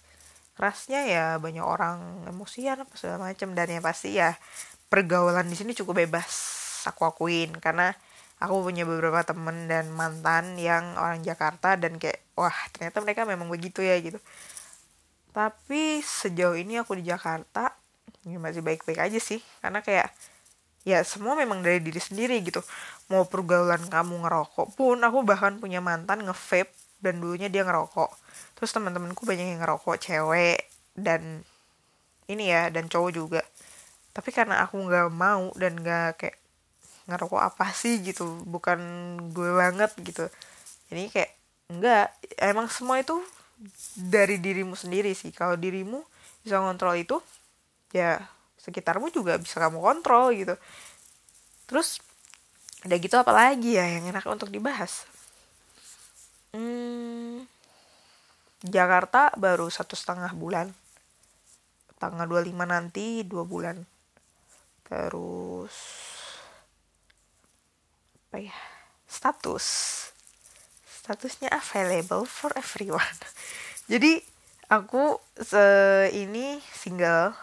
kerasnya 0.56 1.04
ya 1.04 1.26
banyak 1.36 1.62
orang 1.62 2.26
emosian 2.32 2.80
apa 2.80 2.96
segala 2.96 3.30
macam 3.32 3.52
dan 3.52 3.68
yang 3.68 3.84
pasti 3.84 4.16
ya 4.16 4.40
pergaulan 4.88 5.52
di 5.52 5.56
sini 5.60 5.76
cukup 5.76 6.08
bebas 6.08 6.32
aku 6.88 7.04
akuin. 7.04 7.52
Karena 7.60 7.92
aku 8.40 8.72
punya 8.72 8.88
beberapa 8.88 9.22
temen 9.28 9.68
dan 9.68 9.92
mantan 9.92 10.56
yang 10.56 10.96
orang 10.96 11.20
Jakarta 11.22 11.76
dan 11.76 12.00
kayak 12.00 12.24
wah 12.40 12.56
ternyata 12.72 13.04
mereka 13.04 13.22
memang 13.28 13.52
begitu 13.52 13.84
ya 13.84 14.00
gitu. 14.00 14.18
Tapi 15.36 16.00
sejauh 16.00 16.56
ini 16.56 16.80
aku 16.80 16.96
di 16.96 17.12
Jakarta 17.12 17.76
ya 18.24 18.40
masih 18.40 18.64
baik-baik 18.64 19.04
aja 19.04 19.20
sih. 19.20 19.44
Karena 19.60 19.84
kayak 19.84 20.08
ya 20.88 21.04
semua 21.04 21.36
memang 21.36 21.60
dari 21.60 21.84
diri 21.84 22.00
sendiri 22.00 22.40
gitu. 22.40 22.64
Mau 23.12 23.28
pergaulan 23.28 23.84
kamu 23.92 24.24
ngerokok 24.24 24.80
pun 24.80 24.98
aku 25.04 25.28
bahkan 25.28 25.60
punya 25.60 25.84
mantan 25.84 26.24
nge-vape 26.24 26.72
dan 27.04 27.20
dulunya 27.20 27.52
dia 27.52 27.68
ngerokok 27.68 28.25
terus 28.56 28.72
teman-temanku 28.72 29.28
banyak 29.28 29.56
yang 29.56 29.62
ngerokok 29.62 29.98
cewek 30.00 30.70
dan 30.96 31.44
ini 32.26 32.50
ya 32.50 32.72
dan 32.74 32.90
cowok 32.90 33.12
juga. 33.12 33.42
Tapi 34.16 34.30
karena 34.32 34.64
aku 34.64 34.80
nggak 34.80 35.10
mau 35.12 35.52
dan 35.60 35.76
nggak 35.78 36.10
kayak 36.20 36.38
ngerokok 37.06 37.42
apa 37.42 37.70
sih 37.76 38.02
gitu 38.02 38.26
bukan 38.50 38.80
gue 39.36 39.52
banget 39.54 39.92
gitu. 40.02 40.26
Jadi 40.90 41.04
kayak 41.14 41.32
enggak 41.70 42.08
emang 42.42 42.68
semua 42.72 43.02
itu 43.02 43.18
dari 43.98 44.42
dirimu 44.42 44.74
sendiri 44.74 45.14
sih. 45.14 45.30
Kalau 45.36 45.60
dirimu 45.60 46.02
bisa 46.42 46.62
kontrol 46.62 46.96
itu 46.98 47.18
ya 47.94 48.22
sekitarmu 48.60 49.14
juga 49.14 49.38
bisa 49.38 49.62
kamu 49.62 49.78
kontrol 49.82 50.34
gitu. 50.34 50.56
Terus 51.70 52.02
udah 52.86 52.98
gitu 53.02 53.16
apalagi 53.18 53.78
ya 53.78 53.86
yang 53.98 54.10
enak 54.14 54.26
untuk 54.30 54.50
dibahas? 54.50 55.06
Hmm, 56.54 57.44
Jakarta 58.64 59.36
baru 59.36 59.68
satu 59.68 60.00
setengah 60.00 60.32
bulan. 60.32 60.72
Tanggal 62.00 62.28
25 62.28 62.56
nanti 62.64 63.28
dua 63.28 63.44
bulan. 63.44 63.84
Terus 64.88 65.76
apa 68.30 68.38
ya? 68.40 68.56
Status. 69.10 69.66
Statusnya 70.88 71.52
available 71.52 72.24
for 72.24 72.52
everyone. 72.56 73.18
Jadi 73.92 74.20
aku 74.72 75.20
se 75.40 75.66
ini 76.16 76.60
single. 76.72 77.36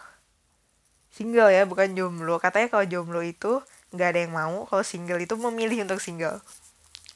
Single 1.12 1.52
ya 1.52 1.68
bukan 1.68 1.92
jomblo. 1.92 2.40
Katanya 2.40 2.72
kalau 2.72 2.86
jomblo 2.88 3.20
itu 3.20 3.60
nggak 3.92 4.08
ada 4.16 4.20
yang 4.24 4.32
mau 4.32 4.64
kalau 4.64 4.80
single 4.80 5.20
itu 5.20 5.36
memilih 5.36 5.84
untuk 5.84 6.00
single. 6.00 6.40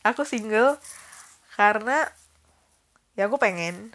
Aku 0.05 0.23
single 0.23 0.77
karena 1.57 2.07
ya 3.17 3.27
aku 3.27 3.41
pengen. 3.41 3.91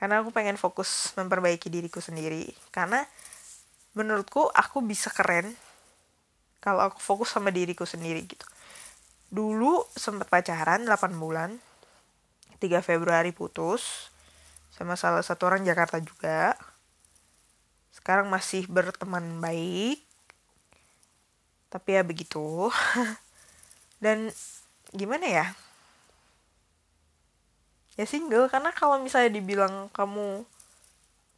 Karena 0.00 0.24
aku 0.24 0.32
pengen 0.32 0.56
fokus 0.56 1.12
memperbaiki 1.14 1.68
diriku 1.68 2.00
sendiri. 2.00 2.48
Karena 2.72 3.04
menurutku 3.92 4.48
aku 4.48 4.80
bisa 4.80 5.12
keren 5.12 5.52
kalau 6.64 6.88
aku 6.88 6.98
fokus 7.00 7.36
sama 7.36 7.52
diriku 7.52 7.84
sendiri 7.84 8.24
gitu. 8.24 8.48
Dulu 9.30 9.84
sempat 9.92 10.32
pacaran 10.32 10.88
8 10.88 11.20
bulan 11.20 11.60
3 12.58 12.80
Februari 12.80 13.30
putus 13.36 14.08
sama 14.72 14.96
salah 14.96 15.20
satu 15.20 15.52
orang 15.52 15.68
Jakarta 15.68 16.00
juga. 16.00 16.56
Sekarang 17.92 18.32
masih 18.32 18.64
berteman 18.72 19.38
baik 19.44 20.00
tapi 21.70 21.94
ya 21.94 22.02
begitu. 22.02 22.72
Dan 24.04 24.32
gimana 24.90 25.28
ya 25.28 25.46
ya 27.98 28.04
single. 28.06 28.46
Karena 28.50 28.70
kalau 28.74 29.00
misalnya 29.02 29.30
dibilang 29.34 29.90
kamu 29.90 30.44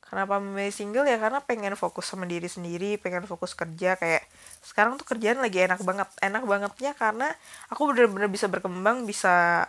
kenapa 0.03 0.37
memilih 0.45 0.75
single 0.77 1.09
ya 1.09 1.17
karena 1.17 1.41
pengen 1.41 1.73
fokus 1.73 2.05
sama 2.13 2.29
diri 2.29 2.45
sendiri 2.45 3.01
pengen 3.01 3.25
fokus 3.25 3.57
kerja. 3.57 3.97
Kayak 3.97 4.29
sekarang 4.61 5.01
tuh 5.01 5.07
kerjaan 5.09 5.41
lagi 5.41 5.65
enak 5.65 5.81
banget. 5.85 6.09
Enak 6.21 6.43
bangetnya 6.45 6.93
karena 6.99 7.29
aku 7.73 7.93
bener-bener 7.93 8.29
bisa 8.29 8.47
berkembang 8.53 9.09
bisa 9.09 9.67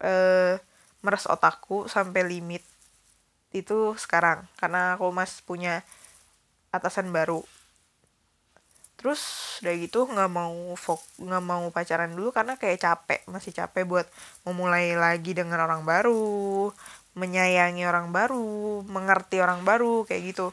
uh, 0.00 0.54
meres 1.00 1.24
otakku 1.28 1.88
sampai 1.88 2.24
limit 2.24 2.64
itu 3.52 3.92
sekarang. 4.00 4.48
Karena 4.56 4.96
aku 4.96 5.12
masih 5.12 5.44
punya 5.44 5.84
atasan 6.70 7.10
baru 7.10 7.42
terus 9.00 9.56
udah 9.64 9.74
gitu 9.80 10.04
nggak 10.04 10.28
mau 10.28 10.76
fok 10.76 11.00
nggak 11.16 11.44
mau 11.44 11.64
pacaran 11.72 12.12
dulu 12.12 12.36
karena 12.36 12.60
kayak 12.60 12.84
capek 12.84 13.20
masih 13.32 13.56
capek 13.56 13.88
buat 13.88 14.06
memulai 14.44 14.92
lagi 14.92 15.32
dengan 15.32 15.64
orang 15.64 15.88
baru 15.88 16.68
menyayangi 17.18 17.82
orang 17.88 18.14
baru 18.14 18.84
mengerti 18.86 19.42
orang 19.42 19.66
baru 19.66 20.06
kayak 20.06 20.22
gitu. 20.30 20.46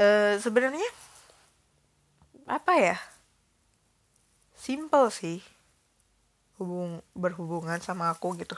E, 0.00 0.38
sebenarnya 0.40 0.88
apa 2.48 2.72
ya? 2.80 2.96
Simple 4.56 5.12
sih 5.12 5.38
hubung 6.56 7.04
berhubungan 7.12 7.78
sama 7.84 8.10
aku 8.14 8.34
gitu. 8.40 8.56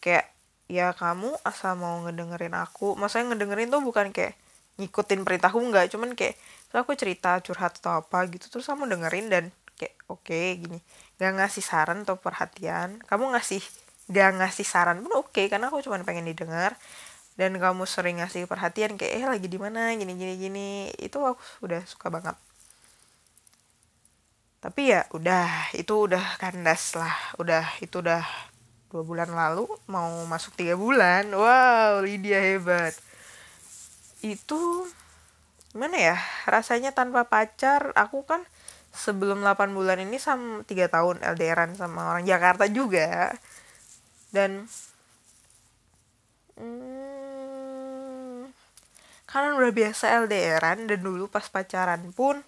Kayak 0.00 0.32
ya 0.68 0.92
kamu 0.96 1.32
asal 1.44 1.76
mau 1.80 2.04
ngedengerin 2.04 2.52
aku 2.52 2.92
maksudnya 2.96 3.32
ngedengerin 3.32 3.72
tuh 3.72 3.80
bukan 3.84 4.12
kayak 4.12 4.34
ngikutin 4.80 5.20
perintahku 5.26 5.60
nggak. 5.60 5.92
Cuman 5.92 6.16
kayak 6.16 6.40
terus 6.68 6.80
aku 6.84 6.92
cerita 6.94 7.40
curhat 7.40 7.80
atau 7.80 8.00
apa 8.04 8.28
gitu 8.28 8.46
terus 8.52 8.68
kamu 8.68 8.88
dengerin 8.92 9.26
dan 9.32 9.44
kayak 9.78 9.94
oke 10.10 10.26
okay, 10.26 10.58
gini. 10.58 10.78
Gak 11.16 11.38
ngasih 11.38 11.64
saran 11.64 12.02
atau 12.02 12.18
perhatian. 12.18 12.98
Kamu 13.06 13.30
ngasih 13.32 13.62
gak 14.10 14.30
ngasih 14.42 14.66
saran 14.66 14.98
pun 15.06 15.14
oke 15.14 15.30
okay, 15.30 15.46
karena 15.46 15.70
aku 15.70 15.80
cuma 15.86 16.02
pengen 16.02 16.26
didengar. 16.26 16.74
Dan 17.38 17.54
kamu 17.62 17.86
sering 17.86 18.18
ngasih 18.18 18.50
perhatian 18.50 18.98
kayak 18.98 19.12
eh 19.14 19.24
lagi 19.30 19.46
di 19.46 19.58
mana? 19.62 19.94
Gini 19.94 20.18
gini 20.18 20.34
gini. 20.34 20.68
Itu 20.98 21.22
aku 21.22 21.38
udah 21.62 21.86
suka 21.86 22.10
banget. 22.10 22.34
Tapi 24.58 24.90
ya 24.90 25.06
udah 25.14 25.70
itu 25.78 25.94
udah 25.94 26.34
kandas 26.42 26.98
lah. 26.98 27.14
Udah 27.38 27.62
itu 27.78 28.02
udah 28.02 28.26
dua 28.90 29.02
bulan 29.06 29.30
lalu 29.30 29.70
mau 29.86 30.10
masuk 30.26 30.58
tiga 30.58 30.74
bulan. 30.74 31.30
Wow 31.30 32.02
Lydia 32.02 32.42
hebat. 32.42 32.98
Itu 34.18 34.90
gimana 35.68 35.96
ya 36.00 36.16
rasanya 36.48 36.96
tanpa 36.96 37.28
pacar 37.28 37.92
aku 37.92 38.24
kan 38.24 38.40
sebelum 38.98 39.44
8 39.44 39.76
bulan 39.76 40.02
ini 40.02 40.18
sama 40.18 40.64
3 40.66 40.90
tahun 40.90 41.16
LDRan 41.22 41.78
sama 41.78 42.16
orang 42.16 42.24
Jakarta 42.26 42.66
juga. 42.66 43.36
Dan 44.34 44.66
hmm, 46.58 48.50
karena 49.28 49.50
udah 49.54 49.72
biasa 49.72 50.24
LDRan 50.26 50.90
dan 50.90 51.00
dulu 51.00 51.30
pas 51.30 51.46
pacaran 51.46 52.10
pun 52.12 52.42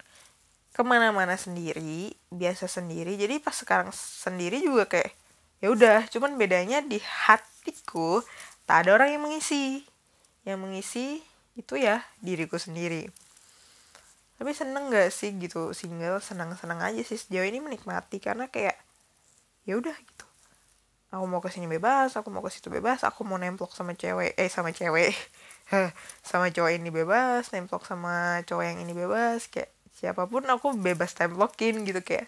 ke 0.71 0.81
mana-mana 0.83 1.39
sendiri 1.39 2.11
biasa 2.27 2.67
sendiri. 2.67 3.15
Jadi 3.15 3.39
pas 3.39 3.55
sekarang 3.55 3.95
sendiri 3.95 4.59
juga 4.59 4.87
kayak 4.91 5.11
ya 5.61 5.69
udah 5.69 6.09
cuman 6.09 6.41
bedanya 6.41 6.81
di 6.81 6.97
hatiku 6.99 8.25
tak 8.67 8.87
ada 8.87 8.97
orang 8.99 9.15
yang 9.15 9.23
mengisi. 9.23 9.85
Yang 10.41 10.57
mengisi 10.57 11.07
itu 11.61 11.77
ya 11.77 12.01
diriku 12.19 12.57
sendiri. 12.57 13.07
Tapi 14.41 14.57
seneng 14.57 14.89
gak 14.89 15.13
sih 15.13 15.37
gitu 15.37 15.69
single 15.77 16.17
senang 16.17 16.57
senang 16.57 16.81
aja 16.81 16.97
sih. 17.05 17.13
Sejauh 17.13 17.45
ini 17.45 17.61
menikmati 17.61 18.17
karena 18.17 18.49
kayak 18.49 18.73
ya 19.69 19.77
udah 19.77 19.93
gitu. 19.93 20.25
Aku 21.13 21.29
mau 21.29 21.43
ke 21.43 21.53
sini 21.53 21.69
bebas 21.69 22.17
aku 22.17 22.33
mau 22.33 22.41
ke 22.41 22.49
situ 22.49 22.71
bebas 22.71 23.03
aku 23.03 23.21
mau 23.27 23.37
nemplok 23.37 23.75
sama 23.75 23.93
cewek 23.93 24.33
eh 24.33 24.49
sama 24.49 24.73
cewek. 24.73 25.13
Sama 26.27 26.51
cowok 26.51 26.71
ini 26.75 26.91
bebas 26.91 27.47
nemplok 27.55 27.87
sama 27.87 28.43
cowok 28.43 28.65
yang 28.65 28.83
ini 28.83 28.91
bebas. 28.91 29.47
Kayak 29.47 29.71
siapa 29.95 30.27
pun 30.27 30.43
aku 30.43 30.75
bebas 30.75 31.15
templokin 31.15 31.87
gitu 31.87 32.03
kayak 32.03 32.27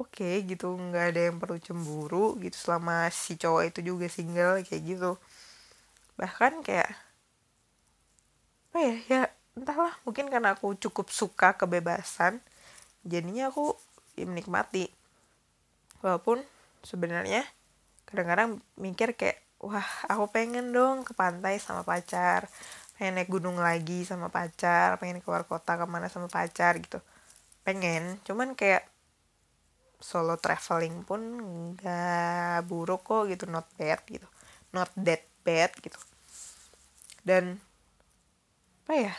oke 0.00 0.08
okay, 0.08 0.40
gitu 0.48 0.72
nggak 0.72 1.12
ada 1.12 1.20
yang 1.28 1.36
perlu 1.36 1.60
cemburu 1.60 2.40
gitu. 2.40 2.56
Selama 2.56 3.12
si 3.12 3.36
cowok 3.36 3.62
itu 3.68 3.92
juga 3.92 4.08
single 4.08 4.64
kayak 4.64 4.82
gitu. 4.88 5.20
Bahkan 6.16 6.64
kayak 6.64 7.09
apa 8.70 8.78
ya? 8.78 8.96
Ya 9.10 9.22
entahlah. 9.58 9.90
Mungkin 10.06 10.30
karena 10.30 10.54
aku 10.54 10.78
cukup 10.78 11.10
suka 11.10 11.58
kebebasan 11.58 12.38
jadinya 13.02 13.50
aku 13.50 13.74
ya, 14.14 14.24
menikmati. 14.30 14.86
Walaupun 16.00 16.40
sebenarnya 16.86 17.44
kadang-kadang 18.06 18.62
mikir 18.78 19.18
kayak 19.18 19.42
wah 19.60 19.84
aku 20.08 20.32
pengen 20.32 20.70
dong 20.70 21.02
ke 21.02 21.12
pantai 21.18 21.58
sama 21.58 21.82
pacar. 21.82 22.46
Pengen 22.94 23.18
naik 23.18 23.28
gunung 23.28 23.58
lagi 23.58 24.06
sama 24.06 24.30
pacar. 24.30 24.96
Pengen 25.02 25.18
keluar 25.18 25.44
kota 25.44 25.74
ke 25.74 25.84
mana 25.90 26.06
sama 26.06 26.30
pacar 26.30 26.78
gitu. 26.78 27.02
Pengen. 27.66 28.22
Cuman 28.22 28.54
kayak 28.54 28.86
solo 30.00 30.40
traveling 30.40 31.04
pun 31.04 31.20
nggak 31.74 32.64
buruk 32.70 33.02
kok 33.04 33.28
gitu. 33.28 33.50
Not 33.50 33.66
bad 33.74 34.00
gitu. 34.06 34.28
Not 34.70 34.94
that 34.94 35.26
bad 35.44 35.74
gitu. 35.82 35.98
Dan 37.26 37.60
apa 38.90 39.06
ya? 39.06 39.14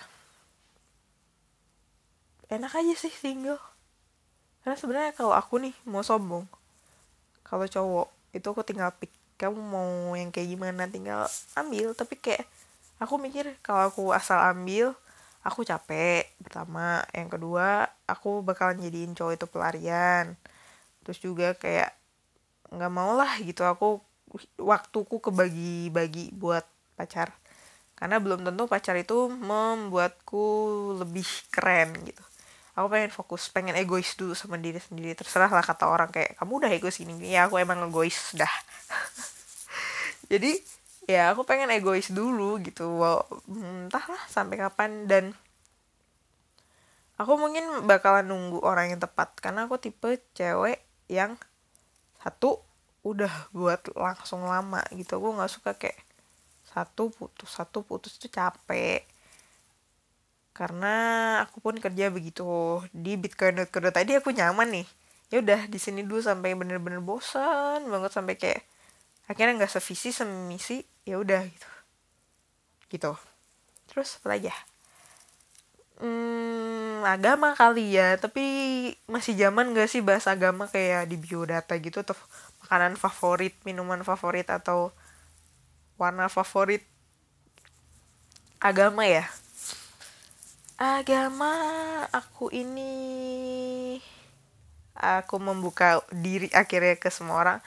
Enak 2.52 2.76
aja 2.76 2.92
sih 3.00 3.16
single. 3.16 3.56
Karena 4.60 4.76
sebenarnya 4.76 5.16
kalau 5.16 5.32
aku 5.32 5.64
nih 5.64 5.72
mau 5.88 6.04
sombong. 6.04 6.44
Kalau 7.48 7.64
cowok 7.64 8.36
itu 8.36 8.44
aku 8.52 8.68
tinggal 8.68 8.92
pick. 9.00 9.08
Kamu 9.40 9.64
mau 9.64 10.12
yang 10.20 10.28
kayak 10.28 10.60
gimana 10.60 10.92
tinggal 10.92 11.24
ambil. 11.56 11.96
Tapi 11.96 12.20
kayak 12.20 12.44
aku 13.00 13.16
mikir 13.16 13.48
kalau 13.64 13.88
aku 13.88 14.04
asal 14.12 14.44
ambil 14.44 14.92
aku 15.40 15.64
capek 15.64 16.28
pertama. 16.44 17.08
Yang 17.16 17.40
kedua 17.40 17.88
aku 18.12 18.44
bakalan 18.44 18.84
jadiin 18.84 19.16
cowok 19.16 19.40
itu 19.40 19.48
pelarian. 19.48 20.36
Terus 21.08 21.24
juga 21.24 21.56
kayak 21.56 21.96
nggak 22.76 22.92
mau 22.92 23.16
lah 23.16 23.40
gitu. 23.40 23.64
Aku 23.64 24.04
waktuku 24.60 25.24
kebagi-bagi 25.24 26.36
buat 26.36 26.68
pacar 27.00 27.32
karena 28.02 28.18
belum 28.18 28.42
tentu 28.42 28.66
pacar 28.66 28.98
itu 28.98 29.30
membuatku 29.30 30.46
lebih 31.06 31.30
keren 31.54 31.94
gitu. 32.02 32.26
Aku 32.74 32.90
pengen 32.90 33.14
fokus 33.14 33.46
pengen 33.54 33.78
egois 33.78 34.18
dulu 34.18 34.34
sama 34.34 34.58
diri 34.58 34.82
sendiri. 34.82 35.14
Terserah 35.14 35.54
lah 35.54 35.62
kata 35.62 35.86
orang 35.86 36.10
kayak 36.10 36.34
kamu 36.42 36.66
udah 36.66 36.72
egois 36.74 36.98
ini. 36.98 37.14
Ya 37.30 37.46
aku 37.46 37.62
emang 37.62 37.78
egois 37.86 38.34
dah. 38.34 38.50
Jadi 40.34 40.58
ya 41.06 41.30
aku 41.30 41.46
pengen 41.46 41.70
egois 41.70 42.10
dulu 42.10 42.58
gitu. 42.66 42.90
Wow, 42.90 43.22
entahlah 43.46 44.24
sampai 44.34 44.58
kapan. 44.58 45.06
Dan 45.06 45.38
aku 47.22 47.38
mungkin 47.38 47.86
bakalan 47.86 48.26
nunggu 48.34 48.66
orang 48.66 48.98
yang 48.98 49.02
tepat. 49.04 49.38
Karena 49.38 49.70
aku 49.70 49.78
tipe 49.78 50.18
cewek 50.34 50.82
yang 51.06 51.38
satu 52.18 52.66
udah 53.06 53.54
buat 53.54 53.94
langsung 53.94 54.42
lama 54.50 54.82
gitu. 54.90 55.22
Aku 55.22 55.38
nggak 55.38 55.54
suka 55.54 55.78
kayak 55.78 56.02
satu 56.72 57.12
putus 57.12 57.50
satu 57.52 57.84
putus 57.84 58.16
itu 58.18 58.32
capek. 58.32 59.04
Karena 60.52 60.96
aku 61.44 61.64
pun 61.64 61.76
kerja 61.80 62.12
begitu. 62.12 62.44
Di 62.92 63.16
bitcoin 63.20 63.64
bitcoin 63.64 63.92
tadi 63.92 64.16
aku 64.16 64.32
nyaman 64.32 64.82
nih. 64.82 64.88
Ya 65.32 65.40
udah 65.40 65.68
di 65.72 65.80
sini 65.80 66.04
dulu 66.04 66.20
sampai 66.20 66.56
bener-bener 66.60 67.00
bosan 67.00 67.88
banget 67.88 68.12
sampai 68.12 68.36
kayak 68.36 68.62
akhirnya 69.32 69.64
nggak 69.64 69.72
sevisi 69.72 70.12
semisi 70.12 70.84
ya 71.08 71.16
udah 71.20 71.44
gitu. 71.48 71.70
Gitu. 72.92 73.12
Terus 73.88 74.20
apa 74.20 74.28
lagi 74.36 74.52
ya? 74.52 74.58
Hmm, 76.02 77.06
agama 77.06 77.54
kali 77.54 77.94
ya 77.94 78.18
tapi 78.18 78.42
masih 79.06 79.38
zaman 79.38 79.70
gak 79.78 79.86
sih 79.86 80.02
bahas 80.02 80.26
agama 80.26 80.66
kayak 80.66 81.06
di 81.06 81.14
biodata 81.14 81.78
gitu 81.78 82.02
atau 82.02 82.18
makanan 82.66 82.98
favorit 82.98 83.54
minuman 83.70 84.02
favorit 84.02 84.50
atau 84.50 84.90
warna 86.02 86.26
favorit 86.34 86.82
agama 88.58 89.06
ya? 89.06 89.30
Agama 90.82 91.54
aku 92.10 92.50
ini 92.50 92.90
aku 94.98 95.38
membuka 95.38 96.02
diri 96.10 96.50
akhirnya 96.50 96.98
ke 96.98 97.14
semua 97.14 97.38
orang. 97.38 97.60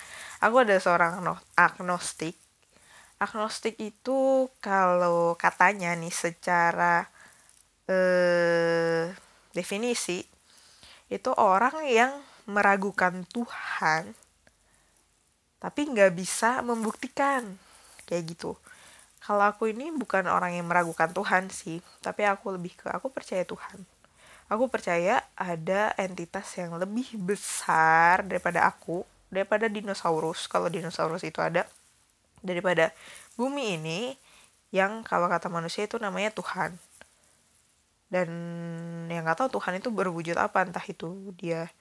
Aku 0.42 0.66
ada 0.66 0.74
seorang 0.82 1.22
agnostik. 1.54 2.34
Agnostik 3.22 3.78
itu 3.78 4.50
kalau 4.58 5.38
katanya 5.38 5.94
nih 5.94 6.10
secara 6.10 7.06
eh, 7.86 9.14
definisi 9.54 10.26
itu 11.06 11.30
orang 11.38 11.86
yang 11.86 12.18
meragukan 12.50 13.22
Tuhan 13.30 14.12
tapi 15.62 15.80
nggak 15.88 16.12
bisa 16.12 16.60
membuktikan 16.60 17.56
kayak 18.06 18.36
gitu. 18.36 18.56
Kalau 19.24 19.40
aku 19.40 19.72
ini 19.72 19.88
bukan 19.88 20.28
orang 20.28 20.52
yang 20.56 20.68
meragukan 20.68 21.08
Tuhan 21.12 21.48
sih 21.48 21.80
tapi 22.04 22.28
aku 22.28 22.54
lebih 22.56 22.76
ke 22.76 22.92
aku 22.92 23.08
percaya 23.08 23.44
Tuhan. 23.44 23.84
Aku 24.52 24.68
percaya 24.68 25.24
ada 25.32 25.96
entitas 25.96 26.52
yang 26.60 26.76
lebih 26.76 27.16
besar 27.16 28.20
daripada 28.28 28.68
aku 28.68 29.00
daripada 29.32 29.66
dinosaurus. 29.72 30.44
Kalau 30.46 30.68
dinosaurus 30.68 31.24
itu 31.24 31.40
ada 31.40 31.64
daripada 32.44 32.92
bumi 33.40 33.80
ini 33.80 34.00
yang 34.68 35.00
kalau 35.00 35.32
kata 35.32 35.48
manusia 35.48 35.88
itu 35.88 35.96
namanya 35.96 36.28
Tuhan. 36.36 36.76
Dan 38.12 38.28
yang 39.08 39.24
nggak 39.24 39.40
tahu 39.40 39.58
Tuhan 39.58 39.80
itu 39.80 39.88
berwujud 39.88 40.36
apa 40.36 40.68
entah 40.68 40.84
itu 40.84 41.32
dia 41.40 41.72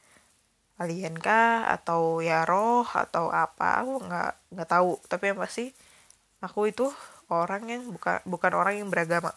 alien 0.80 1.14
kah 1.20 1.70
atau 1.70 2.24
ya 2.24 2.48
roh 2.48 2.88
atau 2.88 3.30
apa 3.30 3.84
aku 3.84 3.94
nggak 4.08 4.32
nggak 4.56 4.70
tahu. 4.72 4.92
Tapi 5.06 5.24
yang 5.36 5.40
pasti 5.44 5.76
aku 6.44 6.68
itu 6.68 6.92
orang 7.32 7.64
yang 7.72 7.88
bukan 7.88 8.20
bukan 8.28 8.52
orang 8.52 8.84
yang 8.84 8.92
beragama. 8.92 9.32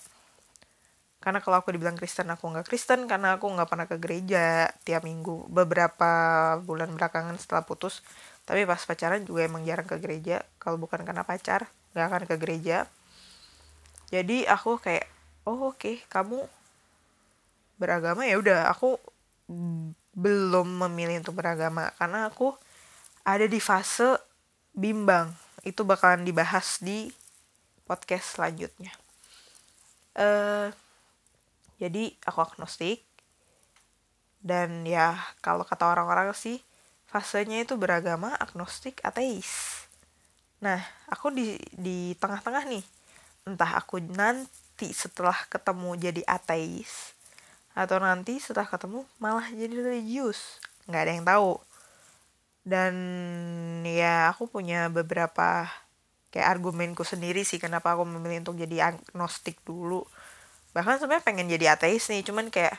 Karena 1.22 1.42
kalau 1.42 1.58
aku 1.58 1.74
dibilang 1.74 1.94
Kristen 1.94 2.30
aku 2.30 2.50
nggak 2.50 2.66
Kristen 2.66 3.06
karena 3.06 3.38
aku 3.38 3.46
nggak 3.50 3.66
pernah 3.70 3.86
ke 3.86 3.96
gereja 4.02 4.70
tiap 4.82 5.06
minggu. 5.06 5.46
Beberapa 5.46 6.10
bulan 6.62 6.90
belakangan 6.98 7.38
setelah 7.38 7.62
putus 7.62 8.02
tapi 8.46 8.62
pas 8.62 8.78
pacaran 8.78 9.22
juga 9.22 9.46
emang 9.46 9.62
jarang 9.62 9.86
ke 9.86 9.98
gereja. 10.02 10.42
Kalau 10.58 10.78
bukan 10.82 11.06
karena 11.06 11.22
pacar 11.22 11.70
nggak 11.94 12.06
akan 12.10 12.22
ke 12.26 12.36
gereja. 12.42 12.90
Jadi 14.10 14.46
aku 14.46 14.78
kayak 14.82 15.06
oh 15.46 15.70
oke 15.70 15.78
okay, 15.78 15.96
kamu 16.10 16.42
beragama? 17.78 18.26
Ya 18.26 18.38
udah 18.38 18.70
aku 18.70 18.98
belum 20.16 20.82
memilih 20.86 21.22
untuk 21.22 21.38
beragama 21.38 21.94
karena 21.98 22.26
aku 22.26 22.54
ada 23.26 23.46
di 23.46 23.58
fase 23.58 24.18
bimbang 24.74 25.45
itu 25.66 25.82
bakalan 25.82 26.22
dibahas 26.22 26.78
di 26.78 27.10
podcast 27.90 28.38
selanjutnya. 28.38 28.94
Uh, 30.14 30.70
jadi 31.82 32.14
aku 32.22 32.46
agnostik. 32.46 33.02
Dan 34.38 34.86
ya 34.86 35.18
kalau 35.42 35.66
kata 35.66 35.90
orang-orang 35.90 36.30
sih 36.30 36.62
fasenya 37.10 37.66
itu 37.66 37.74
beragama 37.74 38.30
agnostik 38.38 39.02
ateis. 39.02 39.82
Nah 40.62 40.78
aku 41.10 41.34
di 41.34 41.58
di 41.74 42.14
tengah-tengah 42.14 42.62
nih. 42.70 42.84
Entah 43.42 43.74
aku 43.74 43.98
nanti 43.98 44.94
setelah 44.94 45.34
ketemu 45.50 45.98
jadi 45.98 46.22
ateis 46.30 47.14
atau 47.76 47.98
nanti 48.00 48.38
setelah 48.38 48.70
ketemu 48.70 49.02
malah 49.18 49.50
jadi 49.50 49.74
religius. 49.82 50.62
Nggak 50.86 51.02
ada 51.02 51.12
yang 51.12 51.26
tahu 51.26 51.50
dan 52.66 52.94
ya 53.86 54.34
aku 54.34 54.50
punya 54.50 54.90
beberapa 54.90 55.70
kayak 56.34 56.58
argumenku 56.58 57.06
sendiri 57.06 57.46
sih 57.46 57.62
kenapa 57.62 57.94
aku 57.94 58.02
memilih 58.02 58.42
untuk 58.42 58.58
jadi 58.58 58.90
agnostik 58.90 59.62
dulu 59.62 60.02
bahkan 60.74 60.98
sebenarnya 60.98 61.24
pengen 61.24 61.46
jadi 61.46 61.78
ateis 61.78 62.10
nih 62.10 62.26
cuman 62.26 62.50
kayak 62.50 62.74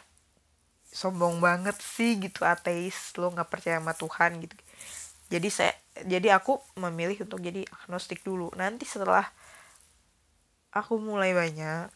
sombong 0.92 1.40
banget 1.40 1.80
sih 1.80 2.20
gitu 2.20 2.44
ateis 2.44 3.16
lo 3.16 3.32
nggak 3.32 3.48
percaya 3.48 3.80
sama 3.80 3.96
Tuhan 3.96 4.44
gitu 4.44 4.56
jadi 5.32 5.48
saya 5.48 5.74
jadi 6.04 6.38
aku 6.38 6.60
memilih 6.78 7.24
untuk 7.24 7.42
jadi 7.42 7.64
agnostik 7.84 8.22
dulu 8.22 8.52
nanti 8.60 8.84
setelah 8.84 9.26
aku 10.76 11.00
mulai 11.02 11.32
banyak 11.32 11.90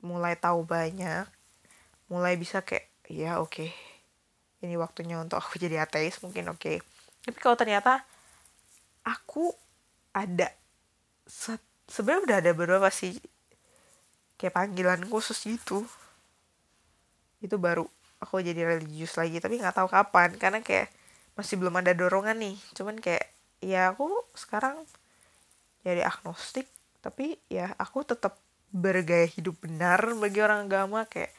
mulai 0.00 0.34
tahu 0.34 0.64
banyak 0.64 1.28
mulai 2.10 2.34
bisa 2.34 2.64
kayak 2.64 2.90
ya 3.06 3.38
oke 3.38 3.54
okay. 3.54 3.70
ini 4.64 4.74
waktunya 4.74 5.20
untuk 5.20 5.38
aku 5.38 5.60
jadi 5.62 5.84
ateis 5.86 6.18
mungkin 6.24 6.50
oke 6.50 6.58
okay. 6.58 6.76
Tapi 7.20 7.38
kalau 7.38 7.56
ternyata 7.56 8.00
aku 9.04 9.52
ada 10.16 10.50
sebenarnya 11.86 12.22
udah 12.26 12.36
ada 12.42 12.50
beberapa 12.54 12.88
sih 12.90 13.14
kayak 14.40 14.56
panggilan 14.56 15.04
khusus 15.06 15.36
gitu. 15.44 15.84
Itu 17.44 17.60
baru 17.60 17.84
aku 18.20 18.40
jadi 18.40 18.76
religius 18.76 19.16
lagi 19.20 19.36
tapi 19.40 19.60
nggak 19.60 19.76
tahu 19.76 19.88
kapan 19.88 20.32
karena 20.40 20.60
kayak 20.64 20.88
masih 21.36 21.60
belum 21.60 21.76
ada 21.80 21.92
dorongan 21.92 22.40
nih. 22.40 22.56
Cuman 22.72 22.96
kayak 22.98 23.28
ya 23.60 23.92
aku 23.92 24.08
sekarang 24.32 24.80
jadi 25.84 26.08
agnostik 26.08 26.68
tapi 27.04 27.36
ya 27.48 27.72
aku 27.76 28.04
tetap 28.04 28.36
bergaya 28.70 29.26
hidup 29.26 29.60
benar 29.60 30.00
bagi 30.16 30.40
orang 30.40 30.68
agama 30.68 31.04
kayak 31.08 31.32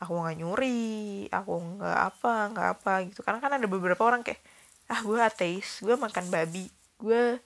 aku 0.00 0.16
nggak 0.16 0.36
nyuri 0.40 1.28
aku 1.28 1.52
nggak 1.78 1.98
apa 2.14 2.32
nggak 2.50 2.68
apa 2.78 2.92
gitu. 3.06 3.20
Karena 3.22 3.38
kan 3.38 3.52
ada 3.54 3.66
beberapa 3.70 4.02
orang 4.02 4.26
kayak 4.26 4.42
ah 4.90 5.00
gue 5.06 5.18
ateis 5.22 5.78
gue 5.80 5.94
makan 5.94 6.26
babi 6.34 6.66
gue 6.98 7.38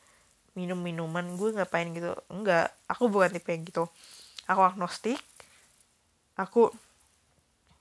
minum 0.55 0.79
minuman 0.79 1.27
gue 1.35 1.51
ngapain 1.55 1.91
gitu. 1.93 2.15
Enggak 2.31 2.71
aku 2.87 3.11
bukan 3.11 3.31
tipe 3.35 3.51
yang 3.51 3.67
gitu. 3.67 3.85
Aku 4.49 4.63
agnostik 4.63 5.21
aku 6.35 6.71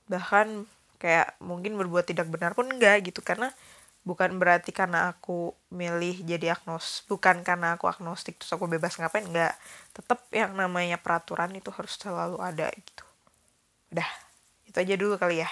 bahkan 0.06 0.68
kayak 1.00 1.34
mungkin 1.42 1.74
berbuat 1.74 2.06
tidak 2.06 2.28
benar 2.30 2.52
pun 2.52 2.68
enggak 2.68 3.08
gitu. 3.08 3.22
Karena 3.22 3.50
bukan 4.04 4.36
berarti 4.36 4.68
karena 4.74 5.08
aku 5.08 5.56
milih 5.72 6.28
jadi 6.28 6.60
agnos 6.60 7.08
bukan 7.08 7.40
karena 7.40 7.80
aku 7.80 7.88
agnostik 7.88 8.36
terus 8.36 8.52
aku 8.52 8.68
bebas 8.68 8.98
ngapain 8.98 9.24
enggak. 9.24 9.54
Tetap 9.94 10.26
yang 10.34 10.52
namanya 10.58 10.98
peraturan 11.00 11.54
itu 11.56 11.70
harus 11.72 11.94
selalu 11.96 12.38
ada 12.42 12.68
gitu. 12.74 13.04
Udah 13.94 14.10
itu 14.66 14.76
aja 14.76 14.94
dulu 14.98 15.14
kali 15.14 15.40
ya 15.40 15.50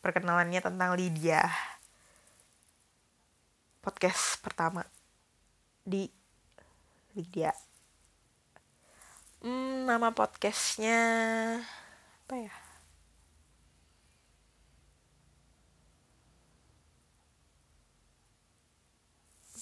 perkenalannya 0.00 0.58
tentang 0.64 0.96
Lydia 0.96 1.44
podcast 3.82 4.38
pertama 4.38 4.86
di 5.82 6.06
Lydia. 7.18 7.50
Hmm, 9.42 9.90
nama 9.90 10.14
podcastnya 10.14 11.02
apa 12.22 12.34
ya? 12.38 12.54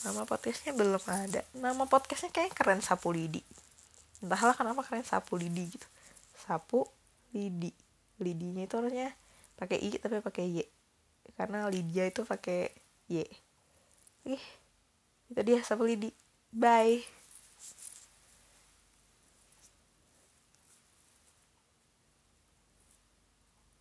Nama 0.05 0.29
podcastnya 0.29 0.77
belum 0.77 1.01
ada. 1.09 1.41
Nama 1.57 1.85
podcastnya 1.89 2.29
kayak 2.29 2.53
keren 2.53 2.85
sapu 2.85 3.17
lidi. 3.17 3.41
Entahlah 4.21 4.53
kenapa 4.53 4.85
keren 4.85 5.09
sapu 5.09 5.41
lidi 5.41 5.73
gitu. 5.73 5.89
Sapu 6.37 6.85
lidi. 7.33 7.73
Lidinya 8.21 8.69
itu 8.69 8.77
harusnya 8.77 9.17
pakai 9.57 9.81
i 9.81 9.97
tapi 9.97 10.21
pakai 10.21 10.45
y. 10.45 10.65
Karena 11.41 11.73
Lydia 11.73 12.05
itu 12.05 12.29
pakai 12.29 12.69
y 13.09 13.25
ih 14.25 14.45
itu 15.31 15.41
dia 15.49 15.61
lidi. 15.87 16.11
Bye 16.53 17.20